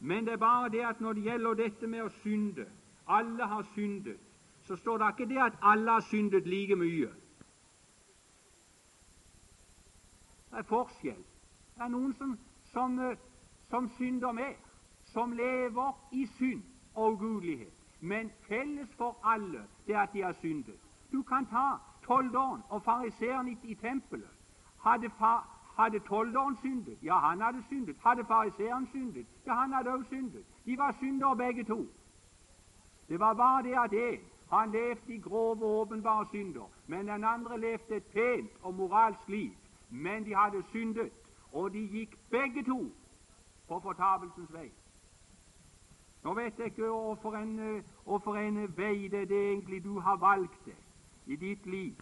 Men 0.00 0.24
det 0.24 0.32
er 0.32 0.36
bare 0.36 0.68
det 0.68 0.80
at 0.80 1.00
når 1.00 1.12
det 1.12 1.22
gjelder 1.22 1.54
dette 1.54 1.86
med 1.86 2.02
å 2.02 2.12
synde 2.22 2.66
Alle 3.08 3.46
har 3.46 3.62
syndet. 3.74 4.16
Så 4.62 4.76
står 4.76 4.98
det 4.98 5.06
ikke 5.08 5.34
det 5.34 5.40
at 5.42 5.52
alle 5.62 5.90
har 5.90 6.00
syndet 6.00 6.46
like 6.46 6.76
mye. 6.76 7.08
Det 10.50 10.58
er 10.58 10.62
forskjell. 10.62 11.24
Det 11.74 11.82
er 11.82 11.88
noen 11.88 12.14
som, 12.14 12.38
som, 12.72 12.98
eh, 12.98 13.16
som 13.70 13.88
synder 13.88 14.32
mer, 14.32 14.56
som 15.04 15.32
lever 15.32 15.92
i 16.12 16.26
synd 16.26 16.62
og 16.94 17.12
ugudelighet. 17.12 17.72
Men 18.00 18.30
felles 18.48 18.94
for 18.96 19.16
alle 19.24 19.62
det 19.86 19.94
er 19.94 20.00
at 20.00 20.12
de 20.12 20.22
har 20.22 20.32
syndet. 20.32 20.78
Du 21.12 21.22
kan 21.22 21.46
ta 21.46 21.76
tolderen 22.06 22.62
og 22.68 22.82
fariseeren 22.82 23.48
i, 23.48 23.58
i 23.62 23.74
tempelet. 23.74 24.30
Hadde, 24.86 25.10
fa, 25.18 25.36
hadde 25.76 25.98
tolderen 25.98 26.56
syndet? 26.56 26.98
Ja, 27.02 27.18
han 27.18 27.40
hadde 27.40 27.62
syndet. 27.68 27.96
Hadde 28.02 28.24
fariseeren 28.24 28.88
syndet? 28.92 29.26
Ja, 29.46 29.54
han 29.54 29.72
hadde 29.72 29.90
også 29.90 30.08
syndet. 30.08 30.44
De 30.64 30.78
var 30.78 30.96
syndere 30.98 31.36
begge 31.36 31.64
to. 31.64 31.86
Det 33.08 33.20
var 33.20 33.34
bare 33.34 33.62
det 33.62 33.74
at 33.74 33.92
en 33.92 34.20
han 34.52 34.70
levde 34.70 35.14
i 35.14 35.18
grove 35.18 35.64
og 35.64 35.80
åpenbare 35.80 36.26
synder, 36.26 36.70
men 36.86 37.08
den 37.08 37.24
andre 37.24 37.60
levde 37.60 37.96
et 37.96 38.04
pent 38.04 38.50
og 38.62 38.74
moralsk 38.74 39.28
liv. 39.28 39.50
Men 39.90 40.24
de 40.24 40.34
hadde 40.34 40.62
syndet, 40.72 41.10
og 41.52 41.72
de 41.72 41.78
gikk 41.78 42.18
begge 42.30 42.64
to 42.64 42.92
på 43.68 43.80
fortapelsens 43.80 44.52
vei. 44.52 44.70
Nå 46.22 46.34
vet 46.34 46.58
jeg 46.58 46.66
ikke 46.66 46.86
hvorfor 46.86 47.36
en, 47.36 47.82
hvorfor 48.04 48.36
en 48.36 48.76
vei 48.76 49.08
det 49.08 49.28
det 49.28 49.40
egentlig 49.52 49.84
du 49.84 49.98
har 50.00 50.16
valgt 50.16 50.64
det 50.66 50.76
i 51.26 51.36
ditt 51.36 51.66
liv. 51.66 51.94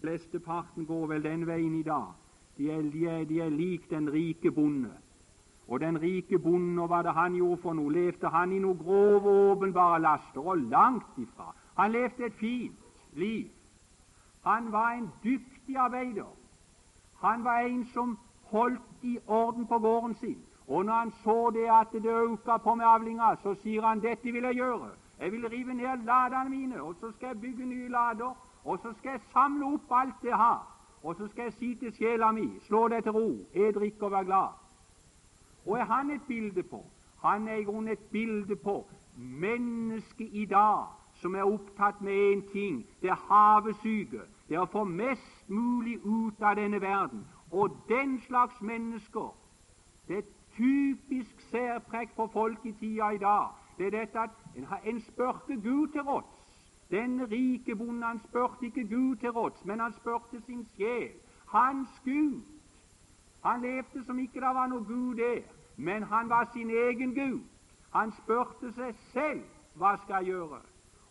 Flesteparten 0.00 0.86
går 0.86 1.06
vel 1.06 1.24
den 1.24 1.46
veien 1.46 1.74
i 1.74 1.82
dag. 1.82 2.12
De 2.58 2.70
er, 2.70 2.82
de 2.82 3.06
er, 3.06 3.24
de 3.24 3.40
er 3.40 3.48
lik 3.48 3.90
den 3.90 4.12
rike 4.12 4.52
bonde. 4.52 4.92
Og 5.68 5.80
den 5.80 6.02
rike 6.02 6.38
bonden, 6.38 6.78
og 6.78 6.86
hva 6.86 7.02
det 7.02 7.14
han 7.16 7.34
gjorde 7.34 7.62
for 7.62 7.72
noe? 7.72 7.92
Levde 7.92 8.28
han 8.28 8.52
i 8.52 8.60
noe 8.60 8.76
grove, 8.78 9.32
åpenbare 9.50 10.00
laster? 10.00 10.40
Og 10.44 10.58
langt 10.58 11.18
ifra. 11.18 11.54
Han 11.78 11.92
levde 11.92 12.26
et 12.26 12.34
fint 12.38 12.76
liv. 13.12 13.48
Han 14.44 14.72
var 14.72 14.90
en 14.92 15.08
dyktig 15.24 15.76
arbeider. 15.76 16.28
Han 17.24 17.44
var 17.44 17.58
en 17.58 17.84
som 17.84 18.18
holdt 18.42 18.80
i 19.02 19.18
orden 19.26 19.66
på 19.66 19.78
gården 19.78 20.14
sin. 20.14 20.38
Og 20.68 20.84
når 20.84 20.92
han 20.92 21.10
så 21.10 21.50
det 21.54 21.68
at 21.70 21.92
det 21.92 22.10
øka 22.10 22.56
på 22.56 22.74
med 22.74 22.86
avlinga, 22.86 23.34
så 23.42 23.54
sier 23.54 23.82
han 23.82 24.00
dette 24.02 24.32
vil 24.32 24.44
jeg 24.44 24.54
gjøre. 24.54 24.90
Jeg 25.20 25.32
vil 25.32 25.48
rive 25.48 25.74
ned 25.74 26.04
ladene 26.04 26.50
mine, 26.50 26.82
og 26.82 26.94
så 27.00 27.12
skal 27.12 27.26
jeg 27.26 27.40
bygge 27.40 27.66
nye 27.66 27.88
lader. 27.88 28.36
Og 28.64 28.78
så 28.78 28.92
skal 28.98 29.10
jeg 29.10 29.20
samle 29.32 29.66
opp 29.74 29.90
alt 29.90 30.24
jeg 30.24 30.36
har. 30.36 30.66
Og 31.02 31.16
så 31.16 31.28
skal 31.28 31.42
jeg 31.42 31.52
si 31.52 31.74
til 31.74 31.92
sjela 31.94 32.32
mi, 32.32 32.48
slå 32.66 32.88
deg 32.88 33.02
til 33.02 33.12
ro, 33.12 33.28
jeg 33.54 33.74
drikker 33.74 34.06
og 34.06 34.12
vær 34.12 34.22
glad. 34.22 34.48
Og 35.66 35.78
er 35.78 35.84
han 35.84 36.10
et 36.10 36.22
bilde 36.28 36.62
på? 36.62 36.84
Han 37.22 37.48
er 37.48 37.54
i 37.54 37.64
grunnen 37.64 37.92
et 37.92 37.98
bilde 38.12 38.56
på 38.56 38.86
mennesket 39.16 40.28
i 40.32 40.44
dag 40.44 40.86
som 41.20 41.34
er 41.34 41.42
opptatt 41.42 42.00
med 42.00 42.12
én 42.12 42.52
ting. 42.52 42.86
Det 43.02 43.10
er 43.10 43.20
havesyke. 43.28 44.20
Det 44.48 44.56
er 44.56 44.60
å 44.60 44.70
få 44.72 44.84
mest 44.84 45.48
mulig 45.48 45.98
ut 46.04 46.42
av 46.42 46.56
denne 46.56 46.80
verden. 46.80 47.24
Og 47.50 47.76
den 47.88 48.20
slags 48.26 48.60
mennesker 48.60 49.34
Det 50.08 50.16
er 50.18 50.32
typisk 50.56 51.40
særpreg 51.50 52.10
for 52.16 52.26
folk 52.26 52.58
i 52.64 52.72
tida 52.72 53.10
i 53.10 53.18
dag. 53.18 53.46
Det 53.78 53.86
er 53.86 53.90
dette 53.90 54.20
at 54.20 54.30
en, 54.56 54.66
en 54.84 55.00
spurte 55.00 55.56
Gud 55.62 55.88
til 55.92 56.00
råds. 56.00 56.44
Denne 56.90 57.24
rike 57.30 57.76
bonden 57.76 58.02
han 58.02 58.20
spurte 58.28 58.66
ikke 58.66 58.88
Gud 58.88 59.16
til 59.16 59.30
råds, 59.30 59.64
men 59.64 59.80
han 59.80 59.92
spurte 59.92 60.40
sin 60.46 60.66
sjel. 60.76 61.10
Hans 61.46 61.88
Gud. 62.04 62.42
Han 63.44 63.60
levde 63.60 64.04
som 64.04 64.18
ikke 64.18 64.40
det 64.40 64.54
var 64.54 64.66
noe 64.66 64.84
Gud 64.84 65.16
der, 65.16 65.42
men 65.76 66.02
han 66.02 66.28
var 66.28 66.50
sin 66.52 66.70
egen 66.70 67.14
Gud. 67.14 67.40
Han 67.94 68.12
spurte 68.12 68.72
seg 68.72 68.94
selv 69.12 69.42
hva 69.74 69.96
skal 70.04 70.14
jeg 70.14 70.34
gjøre. 70.34 70.60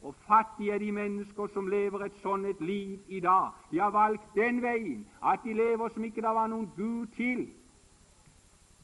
Og 0.03 0.15
fattige 0.27 0.73
er 0.73 0.77
de 0.77 0.91
mennesker 0.91 1.47
som 1.47 1.67
lever 1.67 1.99
et 2.05 2.15
sånt 2.21 2.45
et 2.45 2.61
liv 2.61 2.99
i 3.07 3.19
dag. 3.19 3.51
De 3.71 3.79
har 3.79 3.91
valgt 3.91 4.35
den 4.35 4.61
veien 4.61 5.07
at 5.23 5.39
de 5.43 5.53
lever 5.53 5.89
som 5.89 6.03
ikke 6.03 6.21
det 6.21 6.33
var 6.35 6.47
noen 6.47 6.71
Gud 6.75 7.07
til. 7.15 7.47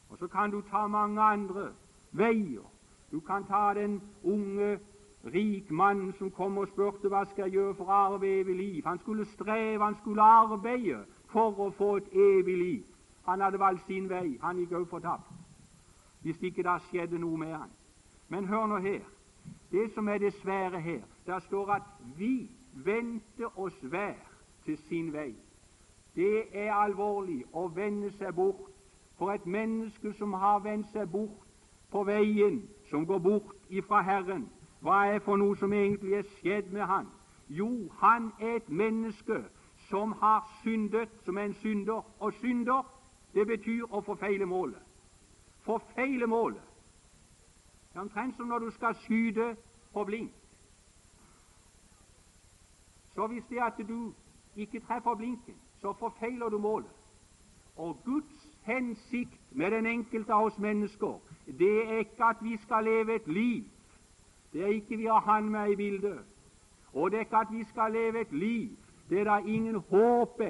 Og 0.09 0.17
så 0.17 0.27
kan 0.27 0.51
du 0.51 0.61
ta 0.61 0.87
mange 0.87 1.21
andre 1.21 1.71
veier. 2.11 2.63
Du 3.11 3.19
kan 3.19 3.45
ta 3.45 3.73
den 3.73 4.01
unge 4.23 4.79
rik 5.33 5.71
mann 5.71 6.13
som 6.17 6.31
kom 6.31 6.57
og 6.57 6.67
spurte 6.67 7.09
hva 7.11 7.25
skal 7.25 7.43
jeg 7.43 7.57
gjøre 7.57 7.75
for 7.75 7.91
å 7.91 7.99
arve 8.05 8.27
evig 8.39 8.55
liv. 8.55 8.81
Han 8.85 8.99
skulle 8.99 9.25
streve, 9.25 9.83
han 9.83 9.97
skulle 10.01 10.23
arbeide 10.23 11.03
for 11.33 11.59
å 11.59 11.69
få 11.77 11.95
et 11.97 12.13
evig 12.13 12.57
liv. 12.57 12.83
Han 13.25 13.41
hadde 13.41 13.59
valgt 13.59 13.85
sin 13.87 14.09
vei. 14.09 14.37
Han 14.41 14.57
gikk 14.57 14.71
også 14.71 14.89
fortapt. 14.89 15.31
Hvis 16.21 16.41
ikke 16.41 16.63
det 16.63 16.81
skjedde 16.87 17.19
noe 17.19 17.37
med 17.37 17.53
han. 17.53 17.71
Men 18.29 18.47
hør 18.47 18.67
nå 18.67 18.77
her. 18.77 19.03
Det 19.71 19.91
som 19.93 20.07
er 20.07 20.17
det 20.17 20.33
svære 20.33 20.81
her, 20.81 21.01
der 21.25 21.39
står 21.39 21.71
at 21.71 21.81
vi 22.17 22.51
venter 22.73 23.59
oss 23.59 23.81
hver 23.81 24.15
til 24.65 24.77
sin 24.77 25.13
vei. 25.13 25.35
Det 26.15 26.43
er 26.53 26.73
alvorlig 26.73 27.43
å 27.53 27.67
vende 27.67 28.11
seg 28.17 28.35
bort 28.35 28.71
for 29.17 29.31
et 29.31 29.45
menneske 29.45 30.13
som 30.13 30.33
har 30.33 30.59
vendt 30.59 30.89
seg 30.93 31.11
bort 31.11 31.45
på 31.91 32.03
veien, 32.03 32.63
som 32.89 33.05
går 33.05 33.19
bort 33.19 33.53
ifra 33.69 34.01
Herren 34.01 34.49
hva 34.79 34.99
er 35.11 35.19
for 35.23 35.39
noe 35.39 35.57
som 35.59 35.73
egentlig 35.75 36.13
er 36.15 36.27
skjedd 36.37 36.71
med 36.71 36.85
han? 36.87 37.07
Jo, 37.49 37.89
han 37.99 38.31
er 38.39 38.59
et 38.61 38.69
menneske 38.69 39.41
som 39.89 40.13
har 40.21 40.45
syndet, 40.63 41.09
som 41.25 41.37
er 41.37 41.49
en 41.49 41.57
synder. 41.59 42.05
Og 42.19 42.33
synder, 42.39 42.85
det 43.33 43.47
betyr 43.47 43.89
å 43.91 44.01
forfeile 44.05 44.45
målet. 44.47 44.79
Forfeile 45.65 46.27
målet. 46.27 46.63
Det 47.89 47.95
er 47.95 48.01
omtrent 48.01 48.35
som 48.37 48.47
når 48.47 48.59
du 48.59 48.69
skal 48.71 48.95
skyte 48.95 49.55
på 49.93 50.03
blink. 50.03 50.31
Så 53.15 53.27
hvis 53.27 53.43
det 53.49 53.57
at 53.57 53.87
du 53.87 54.13
ikke 54.55 54.79
treffer 54.79 55.15
blinken, 55.15 55.55
så 55.81 55.93
forfeiler 55.93 56.49
du 56.49 56.57
målet. 56.57 56.89
Og 57.75 58.01
Guds 58.05 58.49
hensikt 58.63 59.39
med 59.51 59.71
den 59.71 59.85
enkelte 59.85 60.33
av 60.33 60.45
oss 60.45 60.57
mennesker, 60.57 61.19
det 61.45 61.89
er 61.89 61.97
ikke 61.97 62.23
at 62.23 62.37
vi 62.41 62.57
skal 62.57 62.83
leve 62.83 63.15
et 63.15 63.27
liv 63.27 63.63
det 64.53 64.63
er 64.63 64.67
ikke 64.67 64.97
vi 64.97 65.05
har 65.05 65.19
Han 65.19 65.49
med 65.49 65.71
i 65.71 65.75
bildet. 65.75 66.19
Og 66.93 67.11
det 67.11 67.17
er 67.17 67.21
ikke 67.21 67.37
at 67.37 67.47
vi 67.51 67.63
skal 67.63 67.91
leve 67.91 68.21
et 68.21 68.31
liv 68.31 68.69
det 69.09 69.19
er 69.19 69.23
da 69.23 69.37
ingen 69.37 69.75
håp 69.75 70.41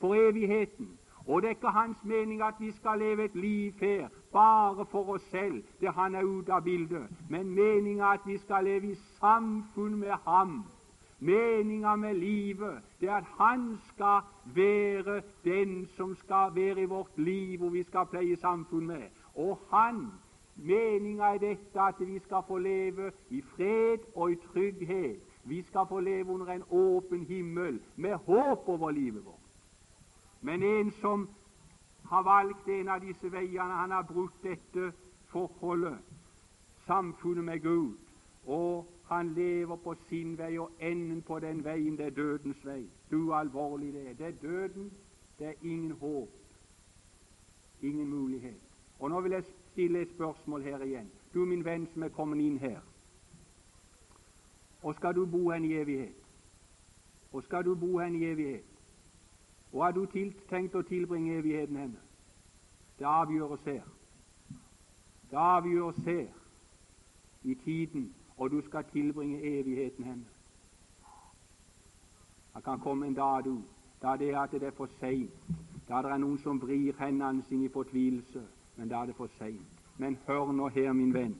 for 0.00 0.28
evigheten. 0.28 0.97
Og 1.28 1.42
det 1.42 1.48
er 1.48 1.56
ikke 1.56 1.68
hans 1.68 2.04
mening 2.04 2.42
at 2.42 2.54
vi 2.58 2.70
skal 2.72 2.98
leve 2.98 3.24
et 3.24 3.34
liv 3.34 3.72
her 3.80 4.08
bare 4.32 4.86
for 4.86 5.08
oss 5.08 5.22
selv, 5.30 5.62
det 5.80 5.92
han 5.94 6.14
er 6.14 6.24
ute 6.24 6.52
av 6.52 6.62
bildet, 6.62 7.04
men 7.28 7.50
meninga 7.50 8.12
at 8.16 8.24
vi 8.26 8.38
skal 8.38 8.64
leve 8.64 8.92
i 8.92 8.94
samfunn 9.20 9.98
med 10.00 10.14
ham. 10.26 10.64
Meninga 11.20 11.96
med 11.96 12.14
livet 12.14 12.78
det 13.00 13.08
er 13.08 13.14
at 13.14 13.28
han 13.38 13.78
skal 13.88 14.20
være 14.54 15.22
den 15.44 15.88
som 15.96 16.14
skal 16.16 16.54
være 16.54 16.82
i 16.82 16.84
vårt 16.84 17.18
liv, 17.18 17.58
hvor 17.58 17.68
vi 17.68 17.82
skal 17.82 18.06
pleie 18.06 18.36
samfunn 18.36 18.86
med. 18.86 19.04
Og 19.34 19.58
han 19.72 20.06
Meninga 20.58 21.34
er 21.34 21.38
dette 21.38 21.80
at 21.80 22.00
vi 22.02 22.18
skal 22.18 22.42
få 22.46 22.58
leve 22.58 23.12
i 23.30 23.42
fred 23.42 23.98
og 24.14 24.32
i 24.32 24.36
trygghet. 24.52 25.20
Vi 25.44 25.62
skal 25.62 25.86
få 25.88 26.00
leve 26.00 26.32
under 26.32 26.46
en 26.46 26.64
åpen 26.70 27.24
himmel 27.24 27.80
med 27.96 28.14
håp 28.14 28.68
over 28.68 28.90
livet 28.90 29.24
vårt. 29.24 29.37
Men 30.40 30.62
en 30.62 30.90
som 31.00 31.28
har 32.04 32.22
valgt 32.22 32.68
en 32.68 32.88
av 32.88 33.00
disse 33.00 33.32
veiene, 33.32 33.74
han 33.74 33.90
har 33.90 34.02
brutt 34.02 34.42
dette 34.42 34.92
forholdet, 35.32 35.98
samfunnet 36.86 37.44
med 37.44 37.60
Gud, 37.62 37.96
og 38.46 38.86
han 39.08 39.34
lever 39.34 39.76
på 39.76 39.94
sin 40.08 40.38
vei, 40.38 40.58
og 40.58 40.70
enden 40.80 41.22
på 41.22 41.38
den 41.38 41.64
veien, 41.64 41.96
det 41.96 42.06
er 42.06 42.16
dødens 42.16 42.64
vei. 42.64 42.82
Du, 43.10 43.34
alvorlig 43.34 43.92
det 43.92 44.08
er. 44.10 44.14
Det 44.14 44.26
er 44.26 44.40
døden. 44.42 44.90
Det 45.38 45.46
er 45.46 45.54
ingen 45.62 45.90
håp, 45.90 46.28
ingen 47.82 48.08
mulighet. 48.08 48.60
Og 48.98 49.10
nå 49.10 49.20
vil 49.20 49.32
jeg 49.32 49.44
stille 49.44 50.00
et 50.00 50.10
spørsmål 50.10 50.62
her 50.62 50.82
igjen. 50.82 51.10
Du, 51.34 51.44
min 51.44 51.64
venn 51.64 51.86
som 51.92 52.02
er 52.02 52.08
kommet 52.08 52.40
inn 52.42 52.58
her. 52.58 52.80
Og 54.82 54.94
skal 54.94 55.14
du 55.14 55.26
bo 55.26 55.50
hen 55.50 55.64
i 55.64 55.74
evighet? 55.74 56.16
Og 57.32 57.42
skal 57.42 57.64
du 57.64 57.74
bo 57.74 57.98
hen 57.98 58.14
i 58.14 58.24
evighet? 58.24 58.77
Og 59.72 59.84
har 59.84 59.92
du 59.92 60.06
tenkt 60.48 60.74
å 60.74 60.82
tilbringe 60.82 61.38
evigheten 61.38 61.76
henne? 61.76 62.00
Det 62.98 63.06
avgjøres 63.06 63.64
her. 63.64 63.82
Det 65.30 65.36
avgjøres 65.36 65.96
her 66.04 66.26
i 67.44 67.54
tiden, 67.54 68.14
og 68.36 68.50
du 68.50 68.60
skal 68.66 68.84
tilbringe 68.92 69.42
evigheten 69.42 70.04
henne. 70.04 70.24
Det 72.54 72.64
kan 72.64 72.80
komme 72.80 73.06
en 73.06 73.14
dag 73.14 73.44
du, 73.44 73.62
da 74.02 74.16
det 74.16 74.30
er 74.30 74.38
at 74.40 74.50
det 74.50 74.62
er 74.62 74.70
for 74.70 74.90
seint, 75.00 75.30
da 75.88 76.02
det 76.02 76.10
er 76.10 76.18
noen 76.18 76.38
som 76.42 76.60
vrir 76.60 76.96
hendene 76.98 77.44
sine 77.48 77.68
i 77.68 77.72
fortvilelse, 77.72 78.42
men 78.76 78.88
da 78.88 79.02
er 79.02 79.06
det 79.06 79.16
for 79.16 79.30
seint. 79.38 79.84
Men 79.98 80.18
hør 80.26 80.52
nå 80.52 80.68
her, 80.68 80.92
min 80.92 81.14
venn. 81.14 81.36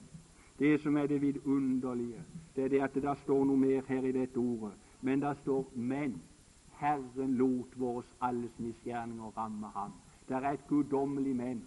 Det 0.59 0.81
som 0.83 0.97
er 0.97 1.07
det 1.07 1.21
vidunderlige, 1.23 2.23
det 2.57 2.65
er 2.65 2.69
det 2.69 2.81
at 2.83 2.95
det 2.95 3.19
står 3.23 3.45
noe 3.45 3.57
mer 3.57 3.83
her 3.89 4.05
i 4.05 4.13
dette 4.13 4.39
ordet. 4.39 4.75
Men 5.03 5.21
det 5.23 5.37
står 5.43 5.71
'men'. 5.75 6.21
Herren 6.79 7.35
lot 7.37 7.75
våre 7.77 8.03
alles 8.21 8.59
misgjerninger 8.59 9.37
ramme 9.37 9.67
ham. 9.75 9.93
Det 10.29 10.37
er 10.37 10.51
et 10.51 10.67
guddommelig 10.69 11.37
men. 11.37 11.63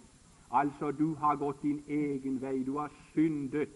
Altså, 0.52 0.90
du 0.90 1.14
har 1.14 1.36
gått 1.36 1.62
din 1.62 1.82
egen 1.88 2.40
vei. 2.42 2.62
Du 2.62 2.78
har 2.78 2.90
syndet. 3.14 3.68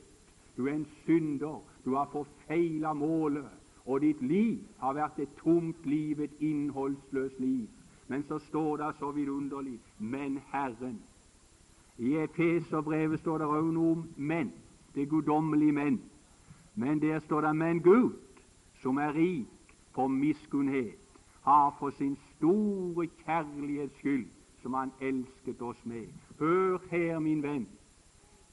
Du 0.57 0.67
er 0.67 0.73
en 0.73 0.87
synder. 1.05 1.61
Du 1.85 1.95
har 1.95 2.09
forfeila 2.13 2.93
målet. 2.93 3.49
Og 3.87 4.01
ditt 4.01 4.23
liv 4.23 4.59
har 4.79 4.95
vært 4.95 5.19
et 5.19 5.35
tomt 5.39 5.87
liv, 5.87 6.21
et 6.21 6.41
innholdsløst 6.41 7.41
liv. 7.41 7.69
Men 8.09 8.25
så 8.29 8.39
står 8.39 8.77
det 8.77 8.95
så 8.99 9.11
vidunderlig 9.11 9.79
Men 9.99 10.41
Herren. 10.53 11.01
I 11.99 12.17
Efeserbrevet 12.17 13.21
står 13.21 13.39
det 13.39 13.47
også 13.47 13.73
noe 13.73 13.93
om 13.93 14.05
menn. 14.17 14.53
Det 14.95 15.09
guddommelige 15.09 15.73
menn. 15.73 16.01
Men 16.75 17.01
der 17.01 17.19
står 17.19 17.41
det 17.41 17.57
men 17.57 17.81
Gud, 17.81 18.13
som 18.83 18.99
er 18.99 19.15
rik 19.15 19.77
på 19.95 20.09
miskunnhet, 20.09 21.06
har 21.47 21.77
for 21.79 21.91
sin 21.91 22.17
store 22.37 23.07
kjærlighets 23.07 23.99
skyld, 23.99 24.27
som 24.63 24.75
Han 24.75 24.93
elsket 25.01 25.63
oss 25.63 25.87
med. 25.87 26.07
Hør 26.39 26.79
her, 26.91 27.19
min 27.19 27.43
venn. 27.43 27.69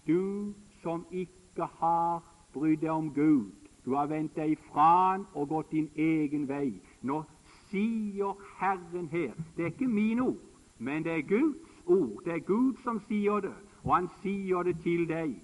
Du 0.08 0.54
som 0.82 1.06
ikke 1.12 1.66
har 1.80 2.24
brydd 2.54 2.82
deg 2.82 2.90
om 2.90 3.14
Gud, 3.14 3.52
du 3.86 3.96
har 3.96 4.08
vendt 4.08 4.36
deg 4.36 4.58
fra 4.70 5.12
Han 5.12 5.26
og 5.34 5.50
gått 5.50 5.72
din 5.72 5.90
egen 5.96 6.48
vei. 6.48 6.74
Nå 7.02 7.24
sier 7.70 8.38
Herren 8.60 9.10
her 9.12 9.34
Det 9.58 9.66
er 9.66 9.74
ikke 9.74 9.88
mine 9.88 10.22
ord, 10.22 10.44
men 10.78 11.04
det 11.04 11.12
er 11.12 11.28
Guds 11.28 11.82
ord. 11.86 12.22
Det 12.26 12.34
er 12.34 12.46
Gud 12.46 12.78
som 12.84 13.02
sier 13.08 13.40
det, 13.40 13.56
og 13.84 13.96
Han 13.96 14.10
sier 14.22 14.64
det 14.64 14.78
til 14.84 15.08
deg, 15.10 15.36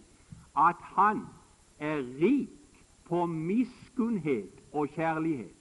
at 0.58 0.76
Han 0.96 1.26
er 1.80 2.04
rik 2.22 2.84
på 3.10 3.26
miskunnhet 3.26 4.64
og 4.72 4.88
kjærlighet. 4.96 5.59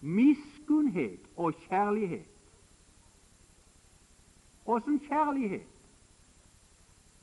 Miskunnhet 0.00 1.20
og 1.36 1.54
kjærlighet. 1.68 2.26
Åssen 4.66 5.00
kjærlighet 5.00 5.66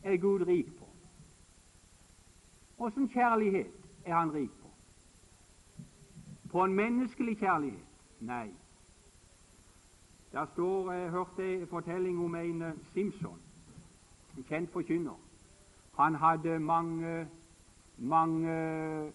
er 0.03 0.17
Gud 0.17 0.47
rik 0.47 0.77
på? 0.79 0.85
Åssen 2.77 3.09
kjærlighet 3.09 3.71
er 4.05 4.15
Han 4.15 4.33
rik 4.33 4.51
på? 4.61 4.67
På 6.51 6.63
en 6.63 6.73
menneskelig 6.73 7.37
kjærlighet? 7.37 7.85
Nei. 8.19 8.49
Der 10.31 10.45
står, 10.45 10.91
Jeg 10.91 11.09
hørte 11.09 11.53
en 11.53 11.67
fortelling 11.67 12.25
om 12.25 12.35
en 12.35 12.61
eh, 12.61 12.73
Simpson, 12.93 13.39
en 14.37 14.43
kjent 14.43 14.71
forkynner. 14.71 15.19
Han 15.97 16.15
hadde 16.15 16.59
mange 16.59 17.27
mange 17.97 18.51
eh, 18.51 19.11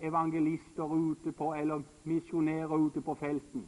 evangelister 0.00 0.84
ute 0.84 1.32
på, 1.32 1.54
eller 1.54 1.82
misjonærer 2.04 2.74
ute 2.74 3.00
på 3.00 3.14
felten. 3.14 3.66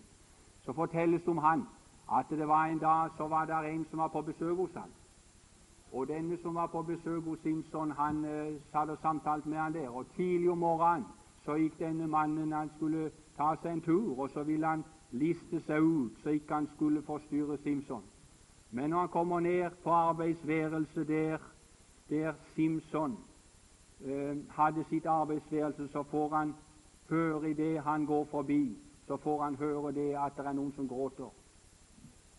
Så 0.60 0.72
fortelles 0.72 1.22
det 1.22 1.28
om 1.28 1.38
han 1.38 1.66
at 2.12 2.26
det 2.30 2.48
var 2.48 2.64
en 2.64 2.78
dag 2.78 3.10
så 3.16 3.28
var 3.28 3.44
det 3.44 3.74
en 3.74 3.86
som 3.90 3.98
var 3.98 4.08
på 4.08 4.22
besøk 4.22 4.56
hos 4.56 4.70
han. 4.74 4.90
Og 5.92 6.08
denne 6.08 6.38
som 6.42 6.54
var 6.54 6.66
på 6.66 6.82
besøk 6.82 7.24
hos 7.24 7.38
Simpson, 7.42 7.90
han 7.90 8.24
eh, 8.24 8.54
satt 8.72 8.90
og 8.90 8.98
samtalte 9.02 9.48
med 9.48 9.58
han 9.58 9.74
der. 9.74 9.88
Og 9.88 10.06
tidlig 10.16 10.50
om 10.50 10.58
morgenen 10.58 11.06
så 11.44 11.54
gikk 11.54 11.78
denne 11.78 12.06
mannen 12.06 12.52
Han 12.52 12.70
skulle 12.76 13.10
ta 13.36 13.54
seg 13.62 13.72
en 13.72 13.80
tur, 13.80 14.18
og 14.20 14.30
så 14.30 14.42
ville 14.42 14.66
han 14.66 14.84
liste 15.10 15.60
seg 15.60 15.80
ut 15.82 16.18
så 16.22 16.28
ikke 16.28 16.54
han 16.54 16.68
skulle 16.76 17.02
forstyrre 17.02 17.58
Simpson. 17.58 18.02
Men 18.70 18.90
når 18.90 18.98
han 18.98 19.08
kommer 19.08 19.40
ned 19.40 19.70
på 19.84 19.90
arbeidsværelset 19.90 21.08
der, 21.08 21.38
der 22.10 22.32
Simpson 22.54 23.16
Eh, 23.16 23.27
hadde 24.50 24.84
sitt 24.88 25.06
arbeidsværelse, 25.06 25.88
så 25.88 26.02
får 26.02 26.36
han 26.36 26.54
høre 27.10 27.50
i 27.50 27.54
det 27.54 27.80
han 27.82 28.06
går 28.06 28.24
forbi, 28.30 28.78
så 29.06 29.16
får 29.16 29.42
han 29.42 29.56
høre 29.56 29.92
det 29.92 30.14
at 30.14 30.36
det 30.36 30.46
er 30.46 30.52
noen 30.52 30.72
som 30.76 30.88
gråter. 30.88 31.30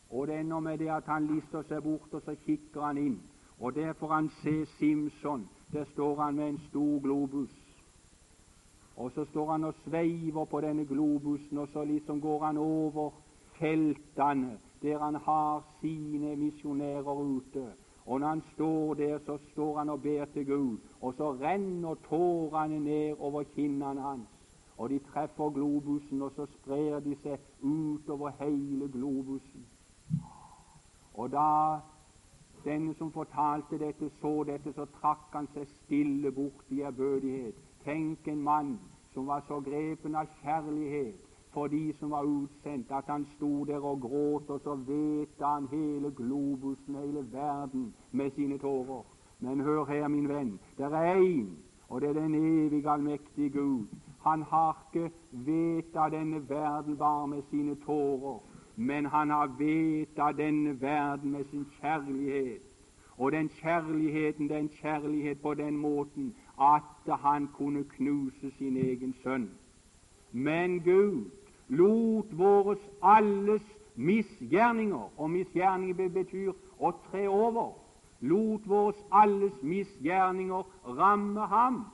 Og 0.10 0.28
det 0.28 0.40
ender 0.40 0.60
med 0.60 0.78
det 0.78 0.90
at 0.90 1.06
han 1.06 1.28
lister 1.28 1.62
seg 1.62 1.84
bort, 1.84 2.14
og 2.14 2.22
så 2.26 2.36
kikker 2.46 2.82
han 2.82 2.98
inn. 2.98 3.20
Og 3.60 3.76
der 3.76 3.94
får 3.94 4.14
han 4.14 4.30
se 4.42 4.66
Simson. 4.66 5.50
Der 5.74 5.86
står 5.86 6.22
han 6.22 6.36
med 6.36 6.50
en 6.50 6.62
stor 6.70 7.00
globus. 7.00 7.56
Og 8.96 9.12
så 9.12 9.26
står 9.26 9.52
han 9.52 9.64
og 9.64 9.74
sveiver 9.84 10.46
på 10.46 10.62
denne 10.62 10.86
globusen, 10.86 11.58
og 11.58 11.68
så 11.68 11.84
liksom 11.84 12.22
går 12.22 12.46
han 12.46 12.58
over 12.58 13.12
feltene 13.60 14.58
der 14.82 15.00
han 15.00 15.16
har 15.16 15.64
sine 15.82 16.36
misjonærer 16.36 17.20
ute. 17.20 17.74
Og 18.10 18.20
når 18.20 18.28
han 18.28 18.42
står 18.54 18.94
der, 18.94 19.20
så 19.26 19.38
står 19.52 19.78
han 19.78 19.90
og 19.90 20.02
ber 20.02 20.26
til 20.26 20.46
Gud, 20.46 20.78
og 21.02 21.14
så 21.14 21.32
renner 21.34 21.96
tårene 22.10 22.80
ned 22.80 23.16
over 23.20 23.44
kinnene 23.44 24.02
hans. 24.02 24.30
Og 24.78 24.90
de 24.90 25.00
treffer 25.00 25.50
globusen, 25.50 26.22
og 26.22 26.32
så 26.36 26.46
sprer 26.46 27.00
de 27.00 27.16
seg 27.22 27.38
utover 27.62 28.32
hele 28.40 28.90
globusen. 28.92 29.66
Og 31.14 31.32
da 31.32 31.78
denne 32.64 32.96
som 32.98 33.12
fortalte 33.12 33.78
dette, 33.78 34.10
så 34.22 34.44
dette, 34.44 34.74
så 34.74 34.88
trakk 34.98 35.30
han 35.34 35.48
seg 35.54 35.68
stille 35.68 36.32
bort 36.32 36.74
i 36.74 36.82
ærbødighet. 36.82 37.62
Tenk 37.86 38.28
en 38.28 38.42
mann 38.42 38.80
som 39.14 39.28
var 39.28 39.46
så 39.48 39.62
grepen 39.62 40.16
av 40.16 40.34
kjærlighet 40.42 41.29
for 41.54 41.68
de 41.68 41.94
som 42.00 42.12
var 42.12 42.24
utsendt, 42.24 42.92
at 42.92 43.04
han 43.08 43.26
sto 43.36 43.64
der 43.66 43.80
og 43.80 44.02
gråt, 44.02 44.50
og 44.50 44.60
så 44.64 44.76
vet 44.76 45.42
han 45.42 45.68
hele 45.72 46.12
globusen, 46.12 46.96
hele 46.96 47.26
verden, 47.32 47.94
med 48.12 48.32
sine 48.32 48.58
tårer. 48.58 49.04
Men 49.40 49.62
hør 49.62 49.86
her, 49.86 50.08
min 50.08 50.30
venn, 50.30 50.60
det 50.78 50.86
er 50.86 51.16
én, 51.16 51.50
og 51.90 52.02
det 52.02 52.10
er 52.10 52.14
den 52.14 52.36
evige, 52.36 52.90
allmektige 52.90 53.50
Gud. 53.50 53.86
Han 54.22 54.44
har 54.44 54.90
ikke 54.94 55.12
veta 55.32 56.10
denne 56.10 56.50
verden 56.50 56.98
bare 56.98 57.28
med 57.28 57.42
sine 57.50 57.76
tårer, 57.86 58.40
men 58.76 59.06
han 59.06 59.30
har 59.30 59.56
veta 59.58 60.32
denne 60.32 60.82
verden 60.82 61.32
med 61.32 61.46
sin 61.46 61.66
kjærlighet. 61.82 62.62
Og 63.18 63.32
den 63.32 63.50
kjærligheten, 63.50 64.50
den 64.50 64.70
kjærlighet 64.70 65.42
på 65.42 65.54
den 65.54 65.78
måten 65.78 66.36
at 66.62 67.20
han 67.20 67.48
kunne 67.48 67.84
knuse 67.84 68.52
sin 68.58 68.78
egen 68.78 69.14
sønn. 69.24 69.50
Men 70.32 70.80
Gud 70.80 71.26
lot 71.70 72.38
våres 72.38 72.80
alles 73.02 73.62
misgjerninger 73.96 75.10
Og 75.18 75.30
misgjerninger 75.30 76.10
betyr 76.10 76.52
å 76.80 76.92
tre 77.10 77.28
over. 77.28 77.74
Lot 78.22 78.68
våres 78.68 79.00
alles 79.12 79.56
misgjerninger 79.62 80.64
ramme 81.00 81.48
ham. 81.48 81.86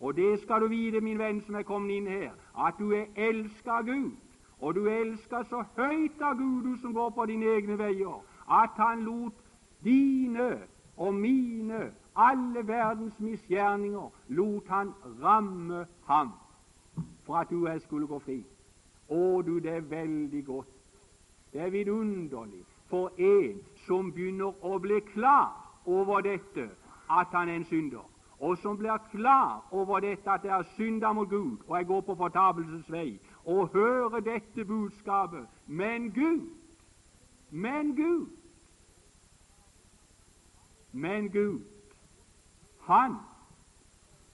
Og 0.00 0.16
det 0.16 0.40
skal 0.42 0.60
du 0.60 0.68
vite, 0.68 1.00
min 1.00 1.18
venn 1.18 1.40
som 1.46 1.54
er 1.54 1.62
kommet 1.62 1.94
inn 1.96 2.08
her, 2.10 2.32
at 2.58 2.74
du 2.78 2.90
er 2.96 3.06
elska 3.16 3.78
av 3.78 3.86
Gud. 3.86 4.16
Og 4.60 4.74
du 4.74 4.86
er 4.86 5.04
elska 5.04 5.44
så 5.50 5.62
høyt 5.76 6.22
av 6.22 6.36
Gud, 6.38 6.64
du 6.64 6.80
som 6.82 6.94
går 6.94 7.10
på 7.14 7.26
dine 7.30 7.46
egne 7.54 7.78
veier, 7.78 8.18
at 8.50 8.78
han 8.82 9.04
lot 9.06 9.36
dine 9.84 10.56
og 10.96 11.14
mine, 11.14 11.92
alle 12.16 12.66
verdens 12.66 13.20
misgjerninger, 13.20 14.10
lot 14.28 14.68
han 14.68 14.92
ramme 15.22 15.86
ham 16.08 16.32
for 17.22 17.36
at 17.36 17.50
du 17.50 17.66
og 17.66 17.80
skulle 17.80 18.06
gå 18.06 18.18
fri. 18.18 18.42
Å, 19.12 19.42
du, 19.44 19.58
det 19.60 19.74
er 19.76 19.88
veldig 19.90 20.44
godt. 20.46 20.70
Det 21.52 21.60
er 21.60 21.70
vidunderlig 21.70 22.62
for 22.88 23.12
en 23.20 23.58
som 23.86 24.08
begynner 24.12 24.56
å 24.64 24.78
bli 24.80 25.00
klar 25.12 25.52
over 25.88 26.24
dette, 26.24 26.68
at 27.10 27.32
han 27.36 27.48
er 27.48 27.60
en 27.60 27.68
synder, 27.68 28.04
og 28.40 28.56
som 28.62 28.78
blir 28.78 29.00
klar 29.10 29.62
over 29.70 30.00
dette 30.04 30.30
at 30.30 30.44
jeg 30.44 30.52
har 30.52 30.68
synda 30.76 31.12
mot 31.12 31.28
Gud, 31.28 31.58
og 31.68 31.76
jeg 31.76 31.86
går 31.86 32.00
på 32.08 32.16
fortapelsens 32.20 32.88
vei, 32.92 33.18
og 33.44 33.72
hører 33.74 34.20
dette 34.20 34.64
budskapet. 34.64 35.44
Men 35.66 36.10
Gud, 36.12 36.48
men 37.50 37.96
Gud, 37.96 38.28
men 40.92 41.28
Gud, 41.32 41.60
Han 42.82 43.14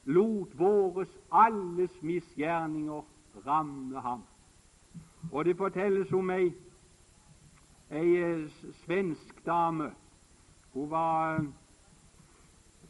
lot 0.05 0.59
våres 0.59 1.11
alles 1.31 2.03
misgjerninger 2.03 3.03
ramme 3.47 4.01
ham. 4.01 4.23
Og 5.33 5.45
det 5.45 5.57
fortelles 5.57 6.13
om 6.13 6.31
ei, 6.31 6.53
ei 7.91 8.49
svensk 8.85 9.47
dame. 9.47 9.91
Hun 10.73 10.91
var 10.91 11.45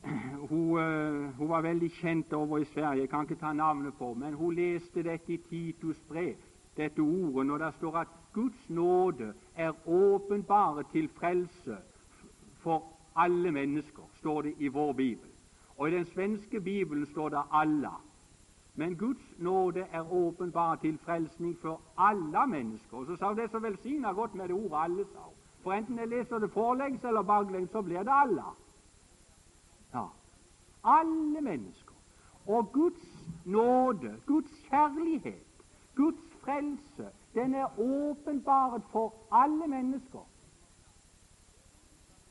hun, 0.50 0.78
eh, 0.78 1.36
hun, 1.36 1.48
var 1.48 1.62
veldig 1.62 1.90
kjent 1.90 2.32
over 2.32 2.58
i 2.58 2.64
Sverige, 2.64 3.00
jeg 3.00 3.08
kan 3.08 3.22
ikke 3.22 3.40
ta 3.40 3.52
navnet 3.52 3.94
på 3.98 4.14
men 4.14 4.34
hun 4.34 4.54
leste 4.54 5.02
dette 5.02 5.32
i 5.32 5.40
Titus 5.48 5.98
brev, 6.08 6.34
dette 6.76 7.00
ordet, 7.00 7.46
når 7.46 7.58
det 7.58 7.74
står 7.74 7.96
at 7.96 8.08
Guds 8.32 8.70
nåde 8.70 9.32
er 9.56 9.72
åpenbare 9.86 10.84
til 10.92 11.08
frelse 11.08 11.76
for 12.62 12.84
alle 13.16 13.52
mennesker, 13.52 14.02
står 14.14 14.42
det 14.42 14.54
i 14.58 14.68
vår 14.68 14.92
bibel. 14.92 15.28
Og 15.76 15.88
i 15.88 15.94
den 15.94 16.04
svenske 16.04 16.60
bibelen 16.60 17.06
står 17.06 17.28
det 17.28 17.42
'alla'. 17.52 18.07
Men 18.78 18.96
Guds 18.96 19.38
nåde 19.38 19.86
er 19.92 20.12
åpenbar 20.12 20.74
til 20.74 20.98
frelsning 20.98 21.56
for 21.58 21.80
alle 21.98 22.46
mennesker. 22.46 22.96
Og 22.96 23.06
så 23.06 23.16
sa 23.16 23.28
hun 23.28 23.38
det 23.38 23.50
så 23.50 23.58
velsigna 23.58 24.12
godt 24.12 24.34
med 24.34 24.48
det 24.48 24.54
ordet 24.54 24.76
'alle', 24.76 25.04
sa. 25.12 25.24
For 25.62 25.72
enten 25.72 25.98
jeg 25.98 26.08
leser 26.08 26.38
det 26.38 26.50
forlengs 26.50 27.04
eller 27.04 27.22
baklengs, 27.22 27.70
så 27.70 27.82
blir 27.82 27.98
det 27.98 28.12
alle. 28.12 28.42
Ja. 29.94 30.04
Alle 30.84 31.40
mennesker. 31.40 31.94
Og 32.46 32.72
Guds 32.72 33.26
nåde, 33.44 34.20
Guds 34.26 34.50
kjærlighet, 34.68 35.46
Guds 35.96 36.36
frelse, 36.44 37.08
den 37.34 37.54
er 37.54 37.78
åpenbart 37.78 38.82
for 38.92 39.14
alle 39.32 39.66
mennesker. 39.66 40.26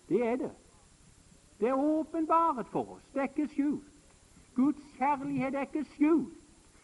Det 0.10 0.28
er 0.28 0.36
det. 0.36 0.52
Det 1.60 1.68
er 1.68 1.74
åpenbart 1.74 2.68
for 2.68 2.92
oss. 2.92 3.04
Det 3.14 3.20
er 3.20 3.28
ikke 3.28 3.48
skjult. 3.48 3.97
Guds 4.58 4.84
kjærlighet 4.98 5.56
er 5.56 5.70
ikke 5.70 5.86
skjult. 5.94 6.34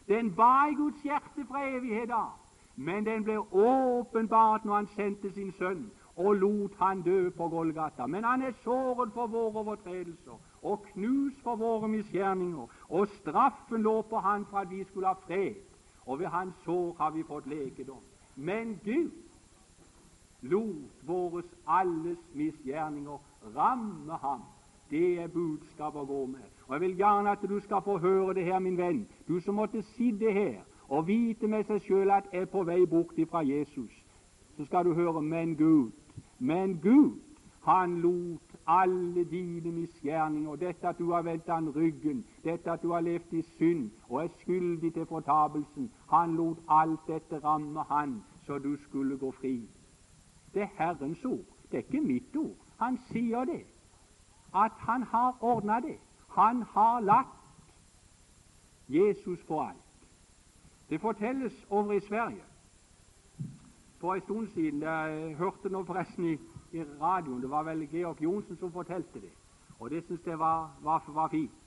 Den 0.08 0.36
var 0.36 0.66
i 0.70 0.74
Guds 0.78 1.02
hjerte 1.02 1.44
fra 1.48 1.66
evighet 1.66 2.10
av, 2.12 2.32
men 2.76 3.06
den 3.06 3.24
ble 3.24 3.38
åpenbart 3.40 4.64
når 4.64 4.74
han 4.74 4.90
sendte 4.96 5.32
sin 5.32 5.52
sønn 5.58 5.84
og 6.16 6.34
lot 6.34 6.74
han 6.78 7.02
dø 7.02 7.30
på 7.30 7.48
Golgata. 7.48 8.06
Men 8.06 8.24
han 8.24 8.42
er 8.42 8.52
såret 8.62 9.12
for 9.14 9.26
våre 9.26 9.64
overtredelser 9.64 10.38
og 10.62 10.86
knust 10.92 11.42
for 11.42 11.56
våre 11.56 11.88
misgjerninger, 11.88 12.66
og 12.88 13.08
straffen 13.08 13.82
lå 13.82 14.02
på 14.02 14.18
han 14.18 14.46
for 14.50 14.58
at 14.58 14.70
vi 14.70 14.84
skulle 14.84 15.06
ha 15.06 15.18
fred, 15.26 15.54
og 16.06 16.18
ved 16.18 16.26
hans 16.26 16.54
sår 16.64 16.94
har 16.98 17.10
vi 17.10 17.22
fått 17.22 17.46
lekedom. 17.46 18.02
Men 18.36 18.80
Gud 18.84 19.10
lot 20.42 21.06
våres 21.06 21.50
alles 21.66 22.18
misgjerninger 22.34 23.18
ramme 23.56 24.18
ham. 24.22 24.42
Det 24.90 25.18
er 25.18 25.28
budskapet 25.28 26.00
å 26.00 26.08
gå 26.08 26.26
med. 26.26 26.53
Og 26.66 26.72
Jeg 26.72 26.80
vil 26.80 26.96
gjerne 26.96 27.30
at 27.30 27.38
du 27.48 27.60
skal 27.60 27.82
få 27.84 27.98
høre 27.98 28.34
det 28.34 28.44
her, 28.44 28.58
min 28.58 28.78
venn, 28.78 29.08
du 29.28 29.40
som 29.40 29.54
måtte 29.54 29.82
sitte 29.82 30.32
her 30.32 30.60
og 30.88 31.06
vite 31.06 31.48
med 31.48 31.64
seg 31.64 31.80
sjøl 31.80 32.10
at 32.10 32.26
jeg 32.32 32.42
er 32.42 32.50
på 32.52 32.62
vei 32.64 32.84
bort 32.86 33.20
fra 33.30 33.42
Jesus. 33.44 33.92
Så 34.56 34.64
skal 34.64 34.84
du 34.84 34.94
høre 34.94 35.22
Men 35.22 35.56
Gud, 35.56 35.90
men 36.38 36.78
Gud, 36.80 37.20
han 37.64 38.00
lot 38.00 38.56
alle 38.66 39.24
dine 39.24 39.72
misgjerninger, 39.72 40.56
dette 40.56 40.88
at 40.88 40.98
du 40.98 41.12
har 41.12 41.22
vendt 41.22 41.48
han 41.48 41.68
ryggen, 41.76 42.24
dette 42.44 42.70
at 42.70 42.82
du 42.82 42.92
har 42.92 43.00
levd 43.00 43.32
i 43.32 43.42
synd 43.42 43.90
og 44.08 44.24
er 44.24 44.28
skyldig 44.28 44.92
til 44.94 45.06
fortapelsen, 45.06 45.90
han 46.10 46.36
lot 46.36 46.58
alt 46.68 47.00
dette 47.06 47.40
ramme 47.44 47.84
han, 47.88 48.22
så 48.42 48.58
du 48.58 48.76
skulle 48.76 49.18
gå 49.18 49.30
fri. 49.30 49.68
Det 50.54 50.62
er 50.62 50.68
Herrens 50.76 51.24
ord, 51.24 51.44
det 51.70 51.78
er 51.78 51.82
ikke 51.82 52.06
mitt 52.06 52.36
ord. 52.36 52.56
Han 52.78 52.98
sier 53.10 53.44
det, 53.44 53.64
at 54.54 54.72
han 54.78 55.02
har 55.02 55.36
ordna 55.40 55.80
det. 55.80 55.98
Han 56.34 56.62
har 56.62 57.00
latt 57.00 57.40
Jesus 58.88 59.40
få 59.48 59.60
alt. 59.60 60.08
Det 60.90 61.00
fortelles 61.00 61.66
over 61.70 61.92
i 61.92 62.00
Sverige 62.00 62.44
for 64.00 64.14
en 64.14 64.20
stund 64.20 64.48
siden. 64.48 64.82
Jeg 64.82 65.34
hørte 65.38 65.68
nå 65.68 65.84
forresten 65.84 66.24
i 66.24 66.38
i 66.74 66.84
radioen. 67.00 67.42
Det 67.42 67.50
var 67.50 67.62
vel 67.62 67.88
Georg 67.88 68.22
Johnsen 68.22 68.56
som 68.56 68.72
fortalte 68.72 69.20
det, 69.20 69.32
og 69.78 69.90
det 69.90 70.04
syns 70.04 70.26
jeg 70.26 70.38
var, 70.38 70.70
var, 70.82 71.04
var, 71.08 71.28
fint. 71.28 71.60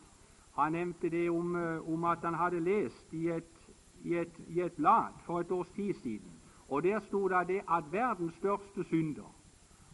Han 0.56 0.72
nevnte 0.72 1.10
det 1.10 1.30
om, 1.30 1.56
eh, 1.56 1.94
om, 1.94 2.04
at 2.04 2.20
han 2.24 2.34
hadde 2.34 2.60
lest 2.60 3.14
i 3.14 3.28
et, 3.30 3.72
i, 4.04 4.16
et, 4.16 4.40
i 4.48 4.62
et, 4.62 4.74
blad 4.74 5.14
for 5.26 5.40
et 5.40 5.52
års 5.52 5.70
tid 5.76 5.94
siden, 5.94 6.32
og 6.70 6.84
der 6.84 7.00
sto 7.00 7.28
det 7.28 7.48
det 7.48 7.62
at 7.72 7.92
verdens 7.92 8.34
største 8.34 8.84
synder, 8.84 9.32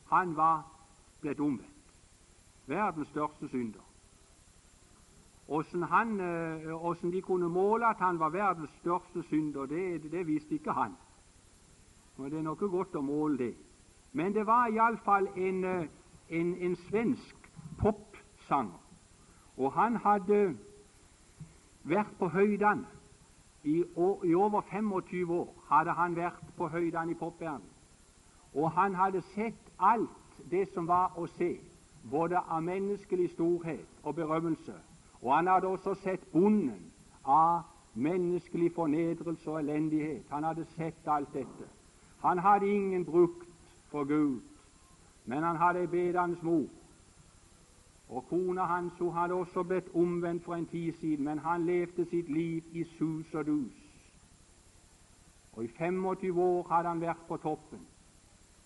han 0.09 0.35
var 0.35 0.65
blitt 1.21 1.39
omvendt. 1.39 1.69
Verdens 2.65 3.07
største 3.07 3.47
synder. 3.47 3.81
Åssen 5.47 5.83
eh, 5.83 7.11
de 7.11 7.21
kunne 7.21 7.49
måle 7.49 7.85
at 7.85 7.97
han 7.99 8.19
var 8.19 8.29
verdens 8.29 8.69
største 8.79 9.23
synder, 9.23 9.65
det, 9.65 10.11
det 10.11 10.27
visste 10.27 10.55
ikke 10.55 10.71
han. 10.71 10.95
Og 12.17 12.31
Det 12.31 12.39
er 12.39 12.43
noe 12.43 12.69
godt 12.69 12.95
å 12.95 13.01
måle 13.01 13.37
det. 13.37 13.53
Men 14.13 14.33
det 14.33 14.45
var 14.45 14.69
iallfall 14.69 15.27
en, 15.35 15.63
eh, 15.63 15.87
en, 16.29 16.55
en 16.55 16.75
svensk 16.75 17.49
popsanger. 17.79 18.79
Og 19.57 19.71
han 19.71 19.95
hadde 19.95 20.55
vært 21.83 22.13
på 22.19 22.27
høydene. 22.27 22.85
I, 23.63 23.79
I, 24.23 24.33
over 24.35 24.61
25 24.61 25.31
år 25.31 25.53
hadde 25.69 25.91
han 25.91 26.15
vært 26.15 26.55
på 26.57 26.67
høydene 26.67 27.11
i 27.11 27.19
popverdenen. 27.19 27.69
Og 28.53 28.71
han 28.71 28.95
hadde 28.95 29.21
sett 29.21 29.69
alt 29.79 30.09
det 30.51 30.67
som 30.73 30.87
var 30.87 31.15
å 31.17 31.25
se, 31.37 31.55
både 32.11 32.37
av 32.37 32.63
menneskelig 32.63 33.29
storhet 33.31 34.03
og 34.03 34.15
berømmelse. 34.15 34.75
Og 35.23 35.35
han 35.35 35.47
hadde 35.47 35.67
også 35.67 35.93
sett 36.03 36.25
bonden 36.31 36.91
av 37.25 37.61
menneskelig 37.93 38.73
fornedrelse 38.75 39.49
og 39.49 39.59
elendighet. 39.59 40.25
Han 40.29 40.43
hadde 40.43 40.65
sett 40.75 41.07
alt 41.07 41.33
dette. 41.33 41.67
Han 42.19 42.39
hadde 42.39 42.67
ingen 42.67 43.05
brukt 43.05 43.47
for 43.91 44.03
Gud. 44.03 44.41
Men 45.25 45.43
han 45.43 45.55
hadde 45.55 45.79
ei 45.79 45.87
bedende 45.87 46.37
mor. 46.41 46.67
Og 48.09 48.25
kona 48.29 48.65
hans 48.65 48.99
hun 48.99 49.13
hadde 49.13 49.33
også 49.33 49.63
blitt 49.63 49.95
omvendt 49.95 50.43
for 50.43 50.55
en 50.55 50.65
tid 50.65 50.93
siden, 50.99 51.25
men 51.25 51.39
han 51.39 51.65
levde 51.65 52.05
sitt 52.05 52.29
liv 52.29 52.63
i 52.71 52.83
sus 52.83 53.33
og 53.33 53.45
dus. 53.45 53.79
Og 55.53 55.63
I 55.63 55.67
25 55.67 56.39
år 56.39 56.67
hadde 56.69 56.89
han 56.89 57.01
vært 57.01 57.23
på 57.27 57.37
toppen. 57.37 57.79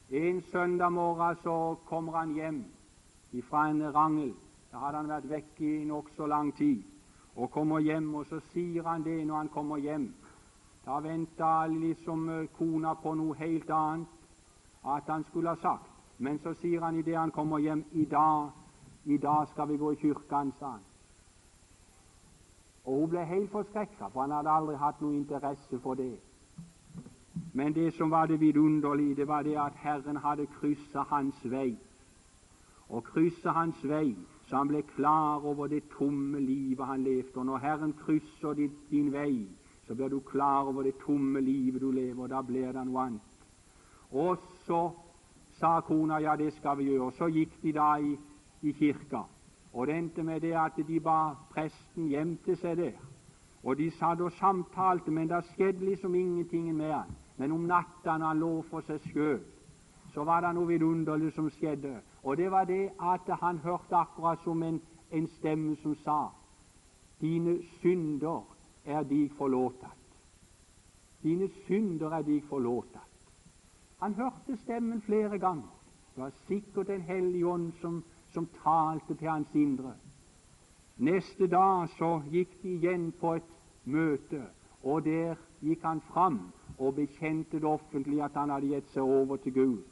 En 0.09 0.41
søndag 0.41 0.89
morgen 0.89 1.35
så 1.43 1.75
kommer 1.85 2.17
han 2.17 2.33
hjem 2.33 2.65
ifra 3.31 3.69
en 3.69 3.95
rangel. 3.95 4.33
Da 4.71 4.77
hadde 4.83 4.97
han 4.97 5.09
vært 5.09 5.29
vekk 5.29 5.61
i 5.61 5.73
nokså 5.87 6.27
lang 6.27 6.51
tid. 6.57 6.83
Og 7.35 7.51
kommer 7.51 7.79
hjem, 7.79 8.09
og 8.15 8.25
så 8.25 8.39
sier 8.51 8.83
han 8.83 9.03
det 9.05 9.19
når 9.27 9.37
han 9.37 9.49
kommer 9.53 9.77
hjem. 9.77 10.09
Da 10.85 10.99
venta 11.03 11.65
liksom 11.67 12.29
eh, 12.29 12.47
kona 12.57 12.93
på 12.95 13.13
noe 13.15 13.35
helt 13.37 13.69
annet 13.69 14.13
at 14.87 15.09
han 15.11 15.23
skulle 15.23 15.49
ha 15.49 15.61
sagt. 15.61 15.91
Men 16.17 16.39
så 16.39 16.53
sier 16.53 16.81
han 16.81 16.95
idet 16.95 17.17
han 17.17 17.31
kommer 17.31 17.59
hjem 17.59 17.83
i 17.91 18.05
dag, 18.05 18.49
i 19.05 19.17
dag 19.17 19.47
skal 19.51 19.67
vi 19.67 19.77
gå 19.77 19.91
i 19.91 19.99
kirken, 20.01 20.53
sa 20.59 20.71
han. 20.71 20.85
Og 22.87 23.01
hun 23.01 23.09
ble 23.09 23.25
helt 23.25 23.51
forskrekka, 23.51 24.07
for 24.07 24.21
han 24.21 24.31
hadde 24.31 24.49
aldri 24.49 24.77
hatt 24.79 25.01
noe 25.03 25.17
interesse 25.17 25.79
for 25.83 25.99
det. 25.99 26.15
Men 27.53 27.73
det 27.75 27.93
som 27.93 28.11
var 28.11 28.25
det 28.25 28.39
vidunderlige, 28.39 29.15
det 29.15 29.27
var 29.27 29.43
det 29.43 29.57
at 29.59 29.75
Herren 29.83 30.17
hadde 30.17 30.47
kryssa 30.59 31.03
hans 31.09 31.43
vei. 31.43 31.75
Og 32.89 33.03
kryssa 33.03 33.51
hans 33.51 33.83
vei, 33.83 34.15
så 34.47 34.55
han 34.55 34.67
ble 34.67 34.81
klar 34.95 35.43
over 35.45 35.67
det 35.67 35.83
tomme 35.97 36.39
livet 36.39 36.87
han 36.87 37.03
levde. 37.03 37.35
Og 37.35 37.45
når 37.45 37.57
Herren 37.57 37.93
krysser 37.93 38.53
din, 38.53 38.71
din 38.89 39.11
vei, 39.13 39.47
så 39.87 39.95
blir 39.95 40.07
du 40.07 40.19
klar 40.19 40.67
over 40.67 40.83
det 40.83 40.95
tomme 41.05 41.41
livet 41.41 41.81
du 41.81 41.91
lever, 41.91 42.23
og 42.23 42.29
da 42.29 42.41
blir 42.41 42.71
det 42.71 42.85
noe 42.87 43.01
annet. 43.05 43.33
Og 44.11 44.37
så 44.67 44.89
sa 45.59 45.79
kona 45.81 46.21
ja, 46.23 46.35
det 46.35 46.53
skal 46.53 46.77
vi 46.77 46.91
gjøre. 46.91 47.11
Så 47.11 47.27
gikk 47.27 47.59
de 47.63 47.73
da 47.75 47.95
i, 47.99 48.15
i 48.61 48.71
kirka. 48.71 49.25
Og 49.73 49.87
det 49.87 49.95
endte 49.97 50.23
med 50.23 50.41
det 50.41 50.55
at 50.55 50.79
de 50.87 50.99
ba 50.99 51.35
presten 51.51 52.07
hjem 52.07 52.37
til 52.45 52.57
seg 52.57 52.77
der. 52.77 52.97
Og 53.63 53.77
de 53.77 53.89
satt 53.91 54.21
og 54.21 54.31
samtalte, 54.39 55.11
men 55.11 55.27
det 55.27 55.43
skjedde 55.51 55.85
liksom 55.85 56.15
ingenting 56.15 56.75
med 56.75 56.93
han. 56.93 57.15
Men 57.37 57.51
om 57.51 57.67
natta 57.67 58.17
når 58.17 58.27
han 58.27 58.39
lå 58.39 58.51
for 58.69 58.85
seg 58.87 59.03
sjøl, 59.11 59.41
så 60.13 60.23
var 60.23 60.41
det 60.41 60.53
noe 60.55 60.69
vidunderlig 60.69 61.33
som 61.35 61.49
skjedde. 61.51 61.97
Og 62.27 62.37
det 62.37 62.51
var 62.51 62.63
det 62.63 62.89
at 62.99 63.37
han 63.39 63.57
hørte 63.57 63.95
akkurat 63.95 64.39
som 64.43 64.63
en, 64.63 64.81
en 65.11 65.27
stemme 65.27 65.75
som 65.75 65.95
sa 65.95 66.27
Dine 67.21 67.53
synder 67.79 68.43
er 68.85 69.03
dig 69.03 69.31
forlåtet. 69.37 69.95
Dine 71.23 71.47
synder 71.65 72.11
er 72.11 72.21
dig 72.21 72.43
forlåtet. 72.49 73.07
Han 73.99 74.13
hørte 74.13 74.57
stemmen 74.57 75.01
flere 75.01 75.39
ganger. 75.39 75.71
Det 76.15 76.23
var 76.23 76.31
sikkert 76.47 76.87
Den 76.87 77.01
hellige 77.01 77.47
ånd 77.47 77.71
som, 77.81 78.03
som 78.33 78.47
talte 78.63 79.15
til 79.15 79.29
hans 79.29 79.55
indre. 79.55 79.93
Neste 80.97 81.47
dag 81.47 81.89
så 81.89 82.21
gikk 82.31 82.61
de 82.63 82.75
igjen 82.75 83.11
på 83.19 83.33
et 83.33 83.51
møte, 83.85 84.43
og 84.83 85.05
der 85.05 85.35
gikk 85.61 85.83
han 85.83 86.01
fram 86.01 86.39
og 86.77 86.95
bekjente 86.95 87.59
det 87.59 87.63
offentlig 87.63 88.21
at 88.21 88.35
han 88.35 88.49
hadde 88.49 88.67
gitt 88.67 88.89
seg 88.91 89.03
over 89.03 89.37
til 89.37 89.53
Gud. 89.53 89.83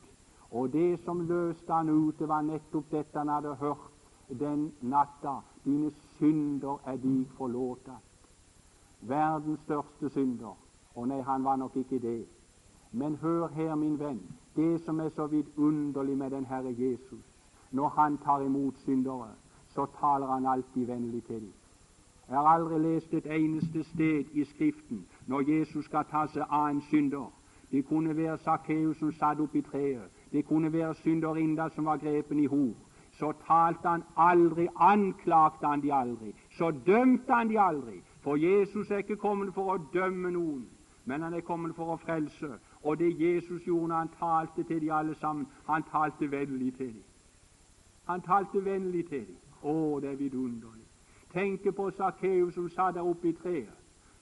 Og 0.52 0.74
det 0.74 1.00
som 1.06 1.22
løste 1.28 1.74
han 1.74 1.90
ut, 1.90 2.20
det 2.20 2.28
var 2.28 2.42
nettopp 2.42 2.92
dette 2.92 3.18
han 3.18 3.30
hadde 3.30 3.56
hørt 3.56 3.92
den 4.40 4.72
natta. 4.82 5.40
Dine 5.66 5.92
synder 6.18 6.82
er 6.86 6.98
de 6.98 7.26
forlåtet. 7.38 8.00
Verdens 9.02 9.60
største 9.60 10.10
synder. 10.10 10.58
Og 10.96 11.08
nei, 11.08 11.22
han 11.22 11.44
var 11.44 11.56
nok 11.56 11.76
ikke 11.76 12.00
det. 12.00 12.26
Men 12.92 13.16
hør 13.16 13.48
her, 13.48 13.76
min 13.76 14.00
venn, 14.00 14.22
det 14.56 14.82
som 14.86 15.00
er 15.00 15.10
så 15.10 15.28
vidunderlig 15.28 16.18
med 16.18 16.32
den 16.32 16.46
Herre 16.46 16.76
Jesus. 16.78 17.26
når 17.72 17.90
han 17.90 18.18
tar 18.18 18.40
imot 18.42 18.74
syndere, 18.78 19.30
så 19.68 19.86
taler 20.00 20.28
han 20.28 20.46
alltid 20.46 20.86
vennlig 20.86 21.24
til 21.24 21.36
dem. 21.36 21.54
Jeg 22.30 22.38
har 22.38 22.48
aldri 22.48 22.80
lest 22.80 23.14
et 23.14 23.26
eneste 23.26 23.84
sted 23.84 24.26
i 24.34 24.44
Skriften 24.44 25.06
når 25.28 25.50
Jesus 25.50 25.86
skal 25.86 26.06
ta 26.10 26.26
seg 26.34 26.46
av 26.50 26.70
en 26.70 26.82
synder. 26.90 27.28
Det 27.72 27.86
kunne 27.88 28.16
være 28.18 28.38
Sakkeus 28.38 28.98
som 28.98 29.12
satt 29.12 29.40
oppi 29.40 29.62
treet. 29.62 30.15
Det 30.36 30.46
kunne 30.46 30.74
være 30.74 30.96
synderinda 30.96 31.70
som 31.70 31.86
var 31.86 31.98
grepen 31.98 32.40
i 32.40 32.46
hor. 32.46 32.74
Så 33.12 33.34
talte 33.48 33.88
han 33.88 34.04
aldri, 34.18 34.68
anklagte 34.76 35.68
han 35.68 35.82
de 35.82 35.94
aldri, 35.94 36.34
så 36.58 36.72
dømte 36.86 37.34
han 37.34 37.50
de 37.50 37.60
aldri. 37.60 38.02
For 38.22 38.36
Jesus 38.36 38.92
er 38.92 38.98
ikke 38.98 39.16
kommet 39.16 39.54
for 39.54 39.72
å 39.74 39.78
dømme 39.94 40.32
noen, 40.36 40.66
men 41.06 41.22
han 41.22 41.34
er 41.34 41.46
kommet 41.48 41.76
for 41.76 41.94
å 41.94 41.98
frelse. 42.04 42.50
Og 42.84 43.00
det 43.00 43.14
Jesus 43.20 43.64
gjorde 43.64 43.88
når 43.88 43.96
han 43.96 44.12
talte 44.20 44.64
til 44.64 44.82
de 44.82 44.92
alle 44.92 45.16
sammen, 45.16 45.48
han 45.70 45.88
talte 45.92 46.32
vennlig 46.32 46.74
til 46.76 46.92
dem. 46.98 47.08
Han 48.06 48.22
talte 48.22 48.66
vennlig 48.66 49.08
til 49.10 49.26
dem. 49.30 49.40
Å, 49.64 50.00
det 50.04 50.12
er 50.12 50.20
vidunderlig. 50.20 50.84
Tenk 51.34 51.64
på 51.76 51.90
Sakkeus 51.96 52.54
som 52.54 52.70
satt 52.70 53.00
der 53.00 53.08
oppe 53.08 53.32
i 53.32 53.38
treet. 53.40 53.72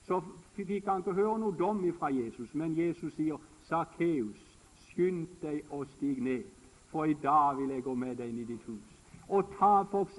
Så 0.06 0.22
fikk 0.54 0.86
han 0.86 1.02
ikke 1.02 1.18
høre 1.18 1.38
noe 1.42 1.58
dom 1.58 1.82
fra 1.98 2.14
Jesus, 2.14 2.54
men 2.54 2.78
Jesus 2.78 3.14
sier, 3.14 3.36
'Sakkeus, 3.66 4.53
skynd 4.94 5.26
deg 5.42 5.62
og 5.70 5.86
stig 5.96 6.20
ned, 6.22 6.42
for 6.90 7.04
i 7.04 7.14
dag 7.22 7.58
vil 7.58 7.70
jeg 7.74 7.82
gå 7.82 7.94
med 7.94 8.16
deg 8.16 8.28
inn 8.28 8.38
i 8.38 8.44
ditt 8.44 8.62
hus.' 8.66 8.90
Og 9.28 9.48
ta 9.58 9.82
f.eks. 9.82 10.18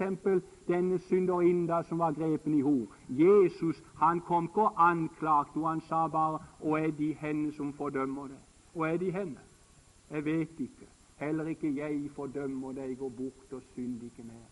denne 0.67 0.97
synderinna 0.99 1.83
som 1.83 1.99
var 1.99 2.11
grepen 2.11 2.53
i 2.53 2.61
hor. 2.61 2.87
Jesus 3.09 3.83
han 3.95 4.21
kom 4.21 4.43
ikke 4.43 4.61
og 4.61 4.89
anklagte 4.89 5.53
henne, 5.53 5.67
han 5.69 5.81
sa 5.81 6.07
bare 6.07 6.39
'Og 6.61 6.79
er 6.79 6.91
de 6.91 7.13
henne 7.13 7.51
som 7.51 7.73
fordømmer 7.73 8.27
det?' 8.27 8.45
Og 8.75 8.89
er 8.89 8.97
de 8.97 9.11
henne? 9.11 9.39
Jeg 10.11 10.25
vet 10.25 10.59
ikke. 10.59 10.87
Heller 11.15 11.45
ikke 11.45 11.75
jeg 11.75 12.09
fordømmer 12.15 12.71
deg. 12.71 12.97
Gå 12.97 13.09
bort 13.09 13.53
og 13.53 13.61
synd 13.73 14.03
ikke 14.03 14.23
mer. 14.23 14.47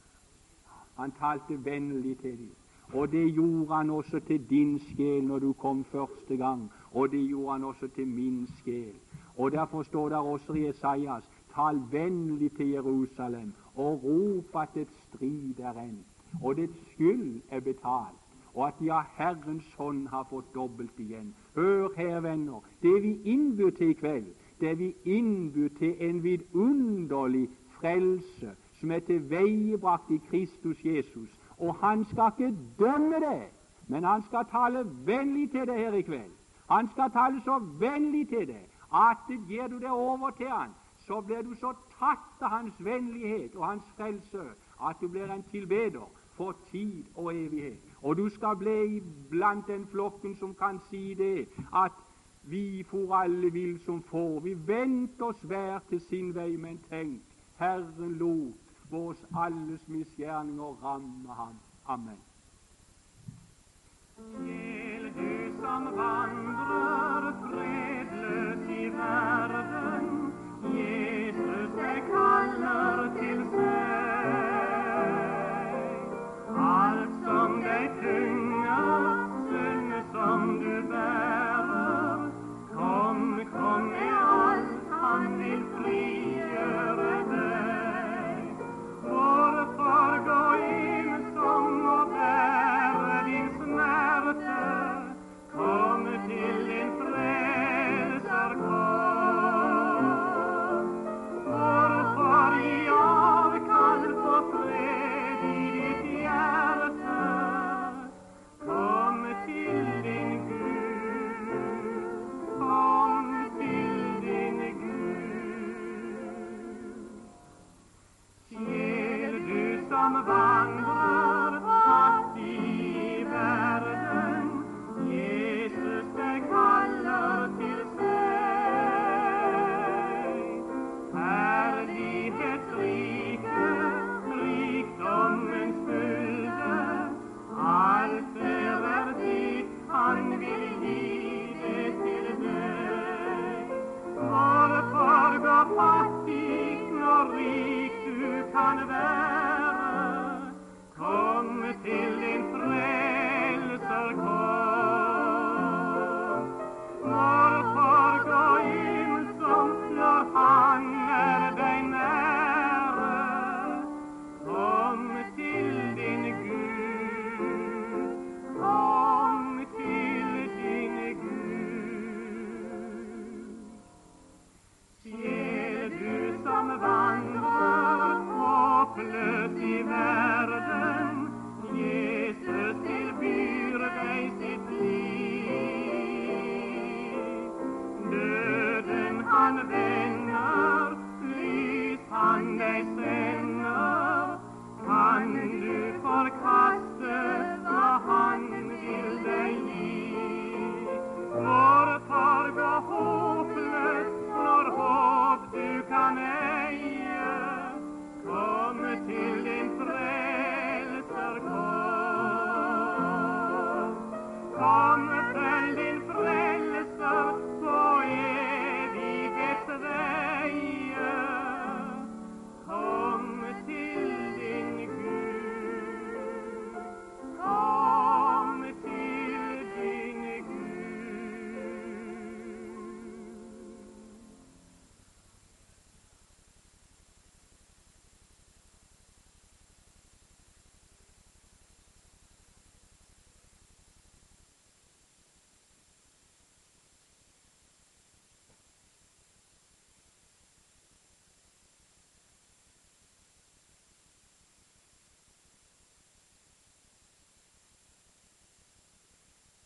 Han 0.98 1.12
talte 1.20 1.66
vennlig 1.66 2.18
til 2.18 2.38
dem. 2.38 2.56
Og 2.94 3.12
det 3.12 3.34
gjorde 3.34 3.76
han 3.76 3.90
også 3.90 4.20
til 4.20 4.50
din 4.50 4.80
sjel 4.80 5.24
når 5.24 5.40
du 5.40 5.54
kom 5.54 5.84
første 5.84 6.38
gang, 6.38 6.72
og 6.92 7.12
det 7.12 7.28
gjorde 7.30 7.52
han 7.52 7.64
også 7.64 7.88
til 7.88 8.08
min 8.08 8.48
sjel. 8.48 8.94
Og 9.38 9.52
Derfor 9.52 9.84
står 9.84 10.10
det 10.10 10.18
også 10.18 10.54
i 10.54 10.68
Esaias 10.68 11.30
tal 11.56 11.82
vennlig 11.92 12.52
til 12.56 12.70
Jerusalem 12.70 13.54
og 13.76 14.04
rop 14.04 14.62
at 14.62 14.82
et 14.82 14.92
strid 14.92 15.60
er 15.60 15.80
endt, 15.82 16.08
og 16.44 16.56
dets 16.56 16.92
skyld 16.92 17.42
er 17.50 17.60
betalt, 17.60 18.22
og 18.54 18.68
at 18.68 18.74
de 18.80 18.92
Herrens 19.18 19.74
hånd 19.78 20.08
har 20.08 20.28
fått 20.30 20.54
dobbelt 20.56 21.00
igjen. 21.00 21.36
Hør 21.56 21.90
her, 21.98 22.20
venner, 22.20 22.62
det 22.82 23.04
vi 23.04 23.22
innbyr 23.24 23.70
til 23.70 23.90
i 23.90 23.94
kveld, 23.94 24.26
det 24.62 24.80
vi 24.80 24.96
innbyr 25.06 25.70
til 25.80 25.96
en 26.00 26.24
vidunderlig 26.24 27.50
frelse 27.80 28.56
som 28.80 28.92
er 28.92 29.00
tilveiebrakt 29.00 30.12
i 30.12 30.22
Kristus 30.30 30.86
Jesus. 30.86 31.30
Og 31.58 31.76
han 31.76 32.06
skal 32.06 32.32
ikke 32.38 32.58
dømme 32.80 33.16
det, 33.16 33.44
men 33.88 34.04
han 34.04 34.22
skal 34.22 34.46
tale 34.52 34.86
vennlig 35.06 35.52
til 35.52 35.68
det 35.68 35.78
her 35.78 35.94
i 35.94 36.02
kveld. 36.02 36.32
Han 36.70 36.90
skal 36.92 37.12
tale 37.12 37.42
så 37.42 37.60
vennlig 37.80 38.28
til 38.30 38.48
det 38.48 38.73
at 38.94 39.28
gir 39.48 39.68
du 39.68 39.80
det 39.80 39.90
over 39.90 40.30
til 40.30 40.50
han, 40.50 40.70
så 41.00 41.22
blir 41.22 41.42
du 41.42 41.56
så 41.56 41.74
tatt 42.00 42.42
av 42.42 42.50
hans 42.50 42.76
vennlighet 42.80 43.56
og 43.56 43.66
hans 43.68 43.90
frelse 43.98 44.44
at 44.90 45.02
du 45.02 45.08
blir 45.08 45.32
en 45.32 45.44
tilbeder 45.52 46.08
for 46.38 46.56
tid 46.72 47.04
og 47.16 47.36
evighet. 47.36 47.80
Og 48.02 48.18
du 48.18 48.30
skal 48.30 48.56
bli 48.56 49.04
blant 49.30 49.68
den 49.68 49.88
flokken 49.88 50.36
som 50.36 50.56
kan 50.56 50.80
si 50.90 51.14
det, 51.14 51.48
at 51.76 51.92
vi 52.44 52.84
for 52.84 53.16
alle 53.16 53.52
vil 53.52 53.80
som 53.86 54.04
får. 54.04 54.40
Vi 54.40 54.68
venter 54.68 55.26
oss 55.26 55.42
hver 55.42 55.80
til 55.90 56.02
sin 56.02 56.36
vei, 56.36 56.56
men 56.58 56.80
tenk, 56.90 57.22
Herren 57.60 58.18
lot 58.20 58.56
vårs 58.90 59.24
alles 59.38 59.88
misgjerninger 59.88 60.84
ramme 60.84 61.34
ham. 61.34 61.56
Amen. 61.86 62.20
Sjel, 64.18 65.10
du 65.16 65.62
som 65.62 65.86
vandrer 65.98 67.93
Herden, 68.98 70.34
Jesus 70.74 71.70
der 71.76 72.02
Kaller 72.12 73.03